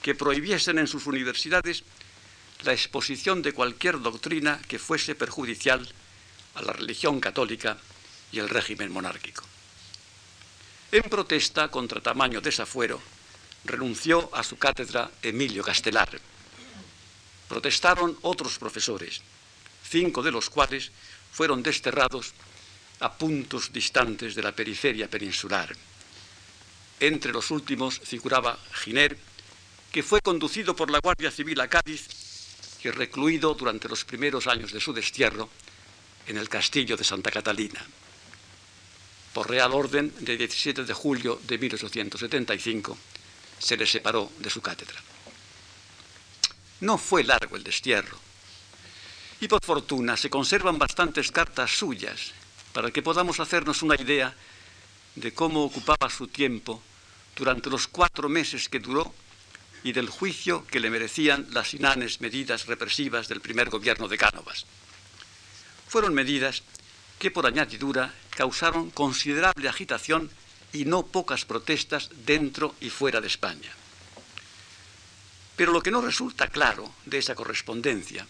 [0.01, 1.83] que prohibiesen en sus universidades
[2.63, 5.87] la exposición de cualquier doctrina que fuese perjudicial
[6.55, 7.77] a la religión católica
[8.31, 9.43] y el régimen monárquico.
[10.91, 13.01] En protesta contra tamaño desafuero,
[13.65, 16.19] renunció a su cátedra Emilio Castelar.
[17.47, 19.21] Protestaron otros profesores,
[19.89, 20.91] cinco de los cuales
[21.31, 22.33] fueron desterrados
[22.99, 25.75] a puntos distantes de la periferia peninsular.
[26.99, 29.17] Entre los últimos figuraba Giner,
[29.91, 32.07] que fue conducido por la Guardia Civil a Cádiz
[32.83, 35.49] y recluido durante los primeros años de su destierro
[36.27, 37.85] en el castillo de Santa Catalina
[39.35, 42.97] por Real Orden de 17 de julio de 1875,
[43.59, 45.01] se le separó de su cátedra.
[46.81, 48.19] No fue largo el destierro,
[49.39, 52.33] y por fortuna se conservan bastantes cartas suyas
[52.73, 54.33] para que podamos hacernos una idea
[55.15, 56.81] de cómo ocupaba su tiempo
[57.35, 59.13] durante los cuatro meses que duró
[59.83, 64.65] y del juicio que le merecían las inanes medidas represivas del primer gobierno de Cánovas.
[65.87, 66.63] Fueron medidas
[67.19, 70.31] que por añadidura causaron considerable agitación
[70.75, 73.71] y no pocas protestas dentro y fuera de España.
[75.55, 78.27] Pero lo que no resulta claro de esa correspondencia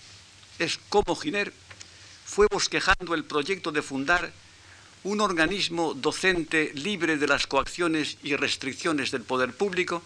[0.60, 1.52] es cómo Giner
[2.24, 4.32] fue bosquejando el proyecto de fundar
[5.04, 10.04] un organismo docente libre de las coacciones y restricciones del poder público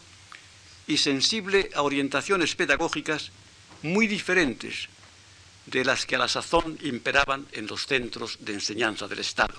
[0.87, 3.31] y sensible a orientaciones pedagógicas
[3.83, 4.87] muy diferentes
[5.65, 9.55] de las que a la sazón imperaban en los centros de enseñanza del Estado.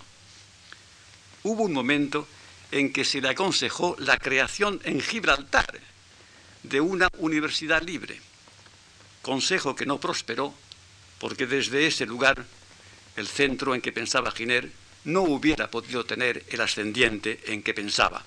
[1.42, 2.26] Hubo un momento
[2.72, 5.80] en que se le aconsejó la creación en Gibraltar
[6.62, 8.20] de una universidad libre,
[9.22, 10.54] consejo que no prosperó
[11.18, 12.44] porque desde ese lugar
[13.16, 14.70] el centro en que pensaba Giner
[15.04, 18.24] no hubiera podido tener el ascendiente en que pensaba.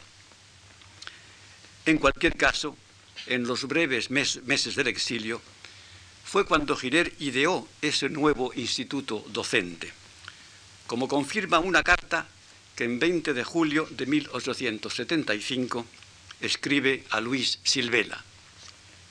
[1.86, 2.78] En cualquier caso,
[3.28, 5.42] en los breves meses del exilio,
[6.24, 9.92] fue cuando Giner ideó ese nuevo instituto docente,
[10.88, 12.28] como confirma una carta
[12.76, 15.86] que en 20 de julio de 1875
[16.42, 18.24] escribe a Luis Silvela,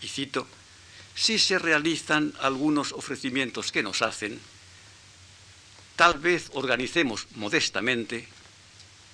[0.02, 0.46] y cito,
[1.14, 4.40] si se realizan algunos ofrecimientos que nos hacen,
[5.96, 8.26] tal vez organicemos modestamente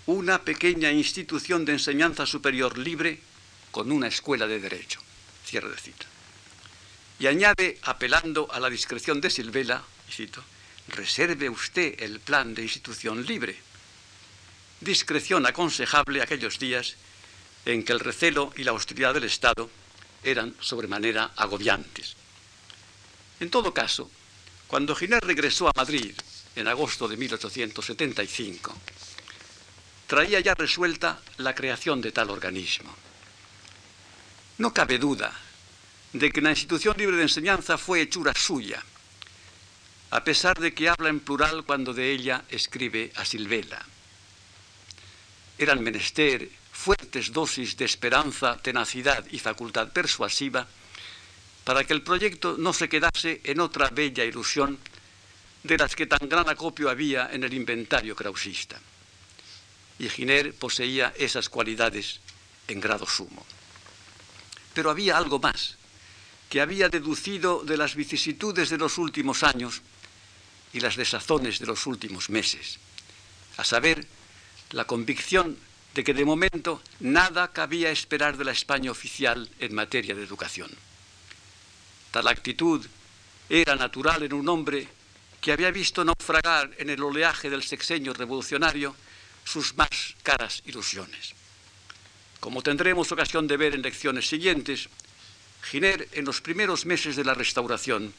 [0.07, 3.21] una pequeña institución de enseñanza superior libre
[3.71, 5.01] con una escuela de derecho.
[5.45, 6.07] Cierre de cita.
[7.21, 10.43] Y añade, apelando a la discreción de Silvela, y cito,
[10.89, 13.57] reserve usted el plan de institución libre.
[14.81, 16.95] Discreción aconsejable aquellos días
[17.65, 19.69] en que el recelo y la hostilidad del Estado
[20.23, 22.17] eran sobremanera agobiantes.
[23.41, 24.11] En todo caso,
[24.67, 26.15] cuando Giner regresó a Madrid
[26.55, 28.77] en agosto de 1875,
[30.07, 32.95] traía ya resuelta la creación de tal organismo.
[34.59, 35.33] No cabe duda
[36.13, 38.83] de que la institución libre de enseñanza fue hechura suya,
[40.11, 43.85] a pesar de que habla en plural cuando de ella escribe a Silvela.
[45.59, 50.67] Eran menester fuertes dosis de esperanza, tenacidad y facultad persuasiva
[51.65, 54.79] para que el proyecto no se quedase en otra bella ilusión
[55.65, 58.81] de las que tan gran acopio había en el inventario krausista.
[59.99, 62.21] Y Giner poseía esas cualidades
[62.69, 63.45] en grado sumo.
[64.73, 65.77] Pero había algo más,
[66.49, 69.83] que había deducido de las vicisitudes de los últimos años
[70.73, 72.79] y las desazones de los últimos meses,
[73.57, 74.07] a saber,
[74.73, 75.57] la convicción
[75.95, 80.71] de que de momento nada cabía esperar de la España oficial en materia de educación.
[82.11, 82.85] Tal actitud
[83.49, 84.89] era natural en un hombre
[85.41, 88.95] que había visto naufragar en el oleaje del sexenio revolucionario
[89.45, 91.35] sus más caras ilusiones.
[92.41, 94.89] Como tendremos ocasión de ver en lecciones siguientes,
[95.63, 98.15] Giner, en los primeros meses de la restauración,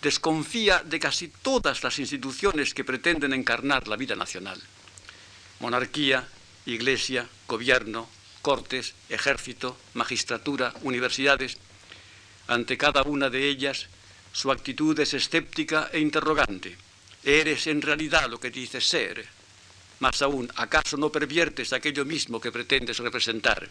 [0.00, 4.60] desconfía de casi todas las instituciones que pretenden encarnar la vida nacional.
[5.60, 6.26] Monarquía,
[6.66, 8.08] iglesia, gobierno,
[8.42, 11.56] cortes, ejército, magistratura, universidades,
[12.46, 13.86] ante cada una de ellas,
[14.32, 16.76] su actitud es escéptica e interrogante.
[17.24, 19.26] ¿Eres en realidad lo que dices ser?
[20.00, 23.68] Más aún, ¿acaso no perviertes aquello mismo que pretendes representar?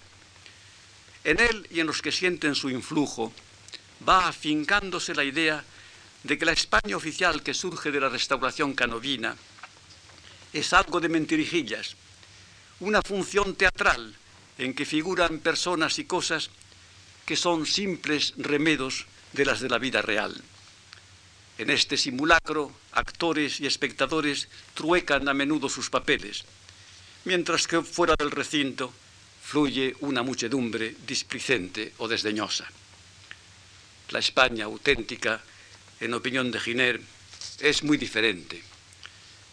[1.24, 3.32] En él y en los que sienten su influjo,
[4.08, 5.64] va afincándose la idea
[6.24, 9.36] de que la España oficial que surge de la restauración canovina
[10.58, 11.96] es algo de mentirijillas,
[12.80, 14.16] una función teatral
[14.58, 16.50] en que figuran personas y cosas
[17.26, 20.34] que son simples remedos de las de la vida real.
[21.60, 26.44] En este simulacro, actores y espectadores truecan a menudo sus papeles,
[27.26, 28.92] mientras que fuera del recinto
[29.44, 32.66] fluye una muchedumbre displicente o desdeñosa.
[34.10, 35.42] La España auténtica,
[36.00, 37.02] en opinión de Giner,
[37.60, 38.62] es muy diferente.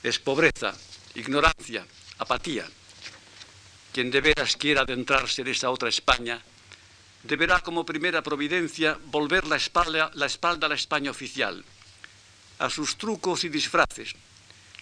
[0.02, 0.76] Es pobreza,
[1.14, 1.86] ignorancia,
[2.18, 2.66] apatía.
[3.92, 6.42] Quien de veras quiera adentrarse en esa otra España
[7.22, 11.64] deberá como primera providencia volver la espalda, a la España oficial,
[12.58, 14.14] a sus trucos y disfraces,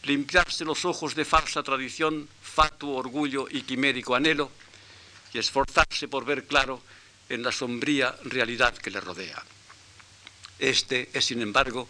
[0.03, 4.51] limpiarse los ojos de falsa tradición, fatuo orgullo y quimérico anhelo,
[5.33, 6.83] y esforzarse por ver claro
[7.29, 9.43] en la sombría realidad que le rodea.
[10.59, 11.89] Este es, sin embargo,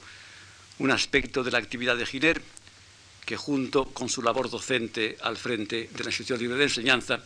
[0.79, 2.43] un aspecto de la actividad de Giner
[3.33, 7.19] que, junto con su labor docente al frente de la Institución Libre de Enseñanza,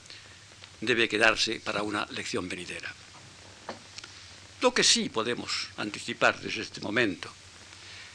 [0.80, 2.94] debe quedarse para una lección venidera.
[4.62, 7.28] Lo que sí podemos anticipar desde este momento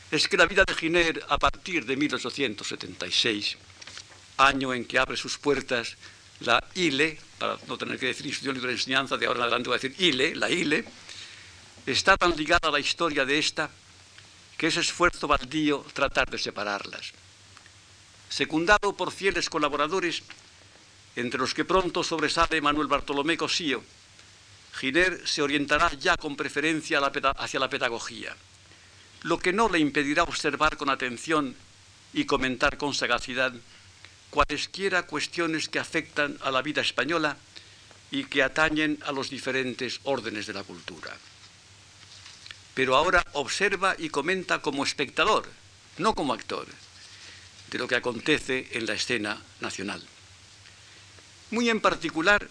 [0.09, 3.57] es que la vida de Giner, a partir de 1876,
[4.37, 5.97] año en que abre sus puertas
[6.39, 9.67] la ILE, para no tener que decir Institución Libre de Enseñanza, de ahora en adelante
[9.67, 10.85] voy a decir ILE, la ILE,
[11.85, 13.69] está tan ligada a la historia de esta
[14.57, 17.11] que es esfuerzo baldío tratar de separarlas.
[18.31, 20.23] Secundado por fieles colaboradores,
[21.17, 23.83] entre los que pronto sobresale Manuel Bartolomé Cosío,
[24.71, 28.33] Giner se orientará ya con preferencia hacia la pedagogía,
[29.23, 31.53] lo que no le impedirá observar con atención
[32.13, 33.51] y comentar con sagacidad
[34.29, 37.35] cualesquiera cuestiones que afectan a la vida española
[38.11, 41.11] y que atañen a los diferentes órdenes de la cultura.
[42.75, 45.49] Pero ahora observa y comenta como espectador,
[45.97, 46.65] no como actor,
[47.71, 50.03] de lo que acontece en la escena nacional.
[51.51, 52.47] Muy en particular,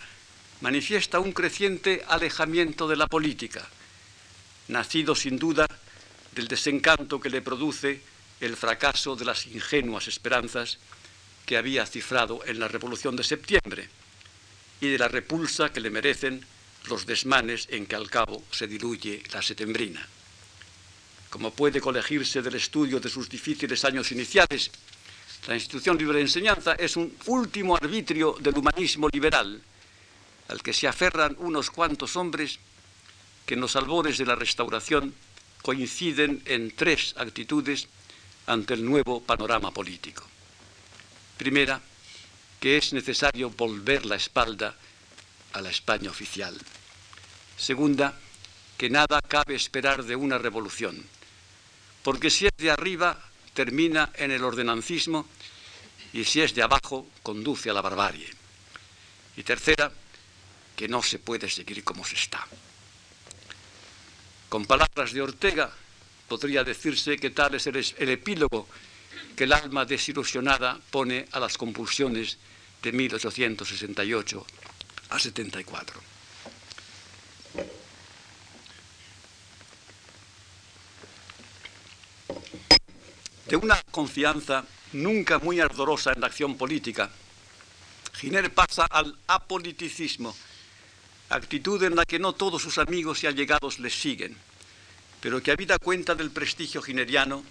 [0.63, 3.69] manifiesta un creciente alejamiento de la política,
[4.69, 5.67] nacido sin duda
[6.35, 8.01] del desencanto que le produce
[8.41, 10.79] el fracaso de las ingenuas esperanzas
[11.45, 13.89] que había cifrado en la Revolución de septiembre
[14.81, 16.45] y de la repulsa que le merecen
[16.89, 20.07] los desmanes en que al cabo se diluye la setembrina.
[21.29, 24.71] Como puede colegirse del estudio de sus difíciles años iniciales,
[25.47, 29.61] la institución libre de enseñanza es un último arbitrio del humanismo liberal,
[30.49, 32.59] al que se aferran unos cuantos hombres
[33.47, 35.15] que en los albores de la restauración
[35.63, 37.89] coinciden en tres actitudes
[38.47, 40.25] ante el nuevo panorama político.
[41.37, 41.81] Primera,
[42.59, 44.77] que es necesario volver la espalda
[45.53, 46.57] a la España oficial.
[47.57, 48.19] Segunda,
[48.77, 51.03] que nada cabe esperar de una revolución,
[52.03, 55.27] porque si es de arriba termina en el ordenancismo
[56.13, 58.29] y si es de abajo conduce a la barbarie.
[59.37, 59.91] Y tercera,
[60.77, 62.47] que no se puede seguir como se está.
[64.49, 65.71] Con palabras de Ortega,
[66.27, 68.67] podría decirse que tal es el, epílogo
[69.37, 72.39] que el alma desilusionada pone a las convulsiones
[72.83, 74.47] de 1868
[75.11, 76.10] a 74.
[83.51, 87.11] De una confianza nunca muy ardorosa en la acción política,
[88.15, 90.37] Giner pasa al apoliticismo,
[91.31, 94.37] actitud en la que no todos sus amigos y allegados les siguen,
[95.21, 97.43] pero que habida cuenta del prestigio gineriano,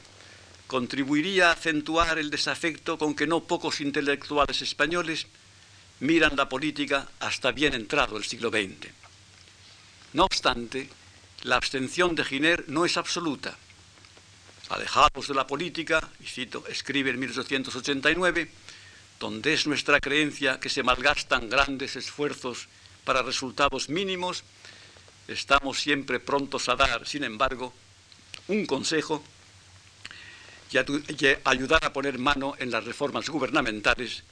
[0.67, 5.27] contribuiría a acentuar el desafecto con que no pocos intelectuales españoles
[5.99, 8.87] miran la política hasta bien entrado el siglo XX.
[10.13, 10.87] No obstante,
[11.43, 13.57] la abstención de Giner no es absoluta.
[14.69, 18.51] Alejados de la política, y cito, escribe en 1889,
[19.19, 22.67] donde es nuestra creencia que se malgastan grandes esfuerzos
[23.03, 24.43] para resultados mínimos,
[25.27, 27.73] estamos siempre prontos a dar, sin embargo,
[28.47, 29.23] un consejo
[30.71, 30.77] y,
[31.45, 34.23] ayudar a poner mano en las reformas gubernamentales.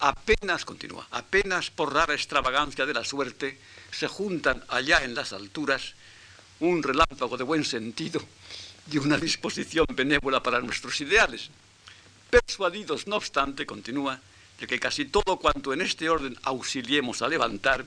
[0.00, 3.60] Apenas, continúa, apenas por rara extravagancia de la suerte,
[3.92, 5.94] se juntan allá en las alturas
[6.58, 8.20] un relámpago de buen sentido
[8.90, 11.50] y una disposición benévola para nuestros ideales.
[12.30, 14.20] Persuadidos, no obstante, continúa,
[14.58, 17.84] de que casi todo cuanto en este orden auxiliemos a levantar,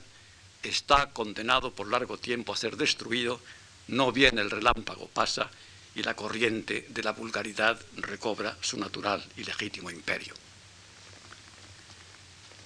[0.62, 3.40] está condenado por largo tiempo a ser destruido,
[3.88, 5.50] no bien el relámpago pasa
[5.94, 10.34] y la corriente de la vulgaridad recobra su natural y legítimo imperio.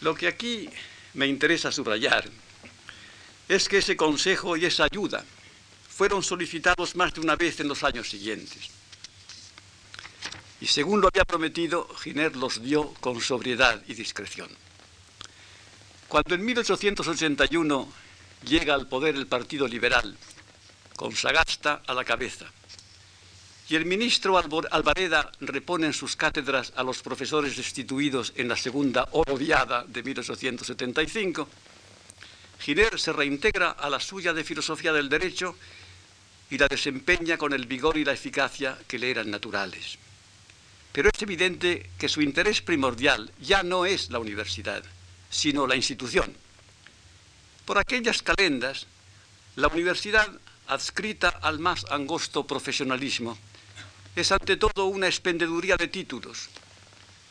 [0.02, 0.68] Lo que aquí
[1.14, 2.28] me interesa subrayar
[3.48, 5.24] es que ese consejo y esa ayuda
[5.96, 8.68] fueron solicitados más de una vez en los años siguientes.
[10.60, 14.50] Y según lo había prometido, Giner los dio con sobriedad y discreción.
[16.06, 17.88] Cuando en 1881
[18.44, 20.18] llega al poder el Partido Liberal,
[20.96, 22.44] con Sagasta a la cabeza,
[23.70, 29.08] y el ministro Alvareda repone en sus cátedras a los profesores destituidos en la segunda
[29.12, 31.48] odiada de 1875,
[32.60, 35.56] Giner se reintegra a la suya de filosofía del derecho
[36.50, 39.98] y la desempeña con el vigor y la eficacia que le eran naturales.
[40.92, 44.82] Pero es evidente que su interés primordial ya no es la universidad,
[45.28, 46.34] sino la institución.
[47.64, 48.86] Por aquellas calendas,
[49.56, 50.28] la universidad,
[50.68, 53.36] adscrita al más angosto profesionalismo,
[54.14, 56.48] es ante todo una expendeduría de títulos,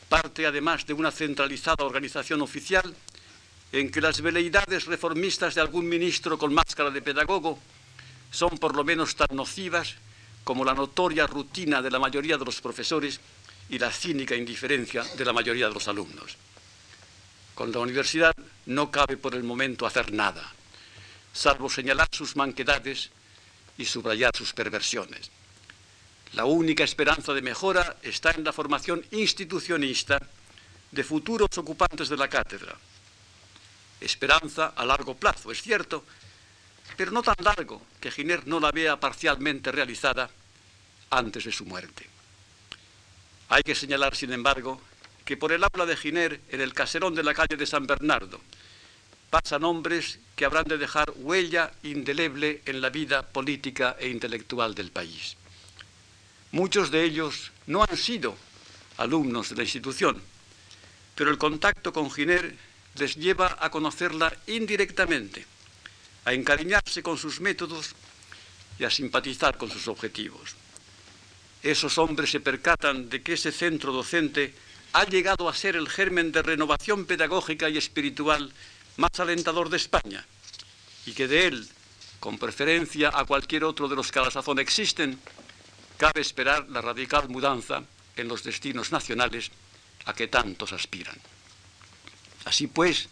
[0.09, 2.95] parte además de una centralizada organización oficial
[3.71, 7.59] en que las veleidades reformistas de algún ministro con máscara de pedagogo
[8.31, 9.95] son por lo menos tan nocivas
[10.43, 13.19] como la notoria rutina de la mayoría de los profesores
[13.69, 16.37] y la cínica indiferencia de la mayoría de los alumnos.
[17.55, 18.35] Con la universidad
[18.67, 20.53] no cabe por el momento hacer nada,
[21.33, 23.09] salvo señalar sus manquedades
[23.77, 25.31] y subrayar sus perversiones.
[26.33, 30.19] La única esperanza de mejora está en la formación institucionista
[30.91, 32.75] de futuros ocupantes de la cátedra.
[34.01, 36.03] Esperanza a largo plazo, es cierto,
[36.95, 40.29] pero no tan largo que Giner no la vea parcialmente realizada
[41.09, 42.07] antes de su muerte.
[43.49, 44.81] Hay que señalar, sin embargo,
[45.23, 48.39] que por el habla de Giner en el caserón de la calle de San Bernardo
[49.29, 54.91] pasan hombres que habrán de dejar huella indeleble en la vida política e intelectual del
[54.91, 55.35] país.
[56.51, 58.37] Muchos de ellos no han sido
[58.97, 60.21] alumnos de la institución,
[61.15, 62.55] pero el contacto con Giner
[62.95, 65.45] les lleva a conocerla indirectamente,
[66.25, 67.95] a encariñarse con sus métodos
[68.77, 70.55] y a simpatizar con sus objetivos.
[71.63, 74.53] Esos hombres se percatan de que ese centro docente
[74.93, 78.51] ha llegado a ser el germen de renovación pedagógica y espiritual
[78.97, 80.25] más alentador de España
[81.05, 81.67] y que de él,
[82.19, 85.19] con preferencia a cualquier otro de los que a la sazón existen,
[85.97, 87.83] cabe esperar la radical mudanza
[88.15, 89.51] en los destinos nacionales
[90.05, 91.17] a que tantos aspiran.
[92.45, 93.09] Así pues,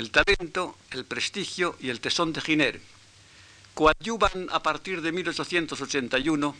[0.00, 2.80] el talento, el prestigio y el tesón de Giner
[3.74, 6.56] coadyuvan a partir de 1881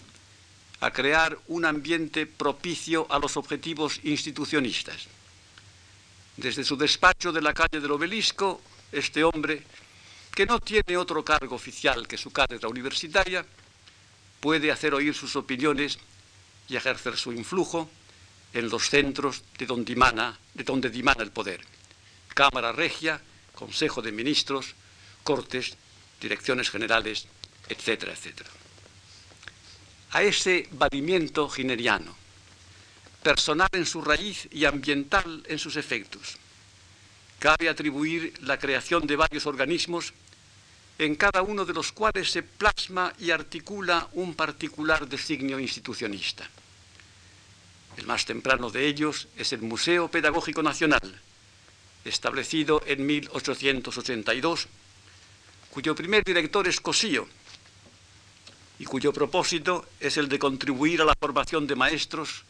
[0.81, 5.09] a crear un ambiente propicio a los objetivos institucionistas.
[6.37, 8.61] Desde su despacho de la calle del Obelisco,
[8.93, 9.65] este hombre,
[10.35, 13.45] que no tiene otro cargo oficial que su cátedra universitaria,
[14.39, 15.99] puede hacer oír sus opiniones
[16.69, 17.89] y ejercer su influjo
[18.53, 21.65] en los centros de donde dimana, de donde dimana el poder.
[22.35, 23.21] Cámara Regia,
[23.61, 24.73] Consejo de Ministros,
[25.23, 25.77] Cortes,
[26.19, 27.27] Direcciones Generales,
[27.69, 28.49] etcétera, etcétera.
[30.13, 32.17] A ese vadimiento gineriano,
[33.23, 36.39] personal en su raíz y ambiental en sus efectos,
[37.39, 40.15] cabe atribuir la creación de varios organismos
[40.99, 46.49] en cada uno de los cuales se plasma y articula un particular designio institucionista.
[47.99, 51.21] El más temprano de ellos es el Museo Pedagógico Nacional,
[52.05, 54.69] establecido en 1882,
[55.71, 57.29] cuyo primer director es Cosío,
[58.79, 62.45] y cuyo propósito es el de contribuir a la formación de maestros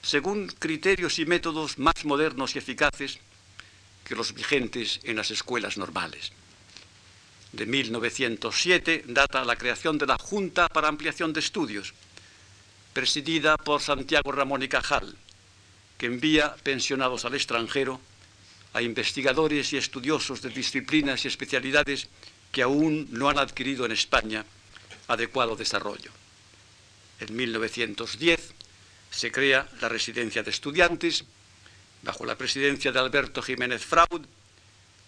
[0.00, 3.18] según criterios y métodos más modernos y eficaces
[4.04, 6.30] que los vigentes en las escuelas normales.
[7.50, 11.94] De 1907 data la creación de la Junta para Ampliación de Estudios,
[12.92, 15.16] presidida por Santiago Ramón y Cajal,
[15.98, 18.00] que envía pensionados al extranjero
[18.76, 22.08] a investigadores y estudiosos de disciplinas y especialidades
[22.52, 24.44] que aún no han adquirido en España
[25.08, 26.10] adecuado desarrollo.
[27.18, 28.52] En 1910
[29.10, 31.24] se crea la Residencia de Estudiantes,
[32.02, 34.26] bajo la presidencia de Alberto Jiménez Fraud,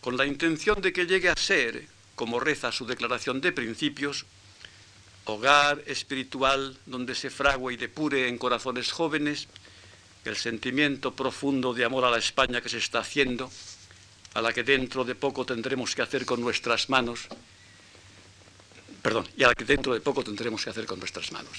[0.00, 4.24] con la intención de que llegue a ser, como reza su declaración de principios,
[5.26, 9.46] hogar espiritual donde se frague y depure en corazones jóvenes
[10.28, 13.50] el sentimiento profundo de amor a la España que se está haciendo,
[14.34, 17.26] a la que dentro de poco tendremos que hacer con nuestras manos,
[19.02, 21.58] perdón, y a la que dentro de poco tendremos que hacer con nuestras manos.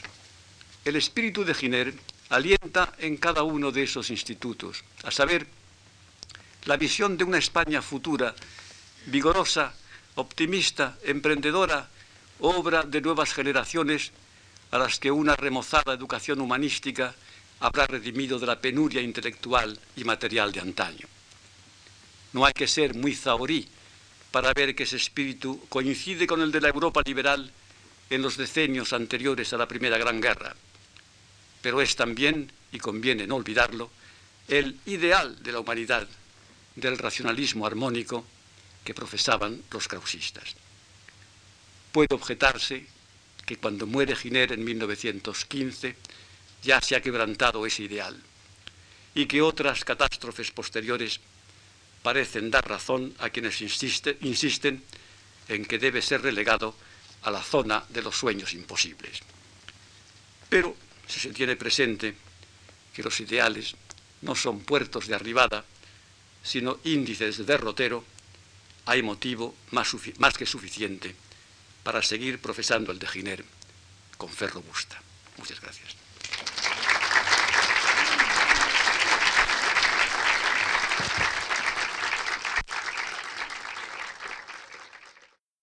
[0.85, 1.93] El espíritu de Giner
[2.29, 5.47] alienta en cada uno de esos institutos, a saber,
[6.65, 8.35] la visión de una España futura,
[9.07, 9.73] vigorosa,
[10.15, 11.89] optimista, emprendedora,
[12.39, 14.11] obra de nuevas generaciones
[14.71, 17.15] a las que una remozada educación humanística
[17.59, 21.07] habrá redimido de la penuria intelectual y material de antaño.
[22.33, 23.67] No hay que ser muy zahorí
[24.31, 27.51] para ver que ese espíritu coincide con el de la Europa liberal
[28.09, 30.55] en los decenios anteriores a la Primera Gran Guerra,
[31.61, 33.89] pero es también, y conviene no olvidarlo,
[34.47, 36.07] el ideal de la humanidad,
[36.75, 38.25] del racionalismo armónico
[38.83, 40.55] que profesaban los krausistas.
[41.91, 42.85] Puede objetarse
[43.45, 45.95] que cuando muere Giner en 1915
[46.63, 48.21] ya se ha quebrantado ese ideal
[49.15, 51.19] y que otras catástrofes posteriores
[52.03, 54.83] parecen dar razón a quienes insisten
[55.47, 56.75] en que debe ser relegado
[57.23, 59.19] a la zona de los sueños imposibles.
[60.47, 60.75] Pero
[61.07, 62.15] si se tiene presente
[62.93, 63.75] que los ideales
[64.21, 65.65] no son puertos de arribada,
[66.43, 68.05] sino índices de derrotero,
[68.85, 69.93] hay motivo más,
[70.37, 71.15] que suficiente
[71.83, 73.45] para seguir profesando el de Giner
[74.17, 75.01] con fe robusta.
[75.37, 75.98] Muchas gracias.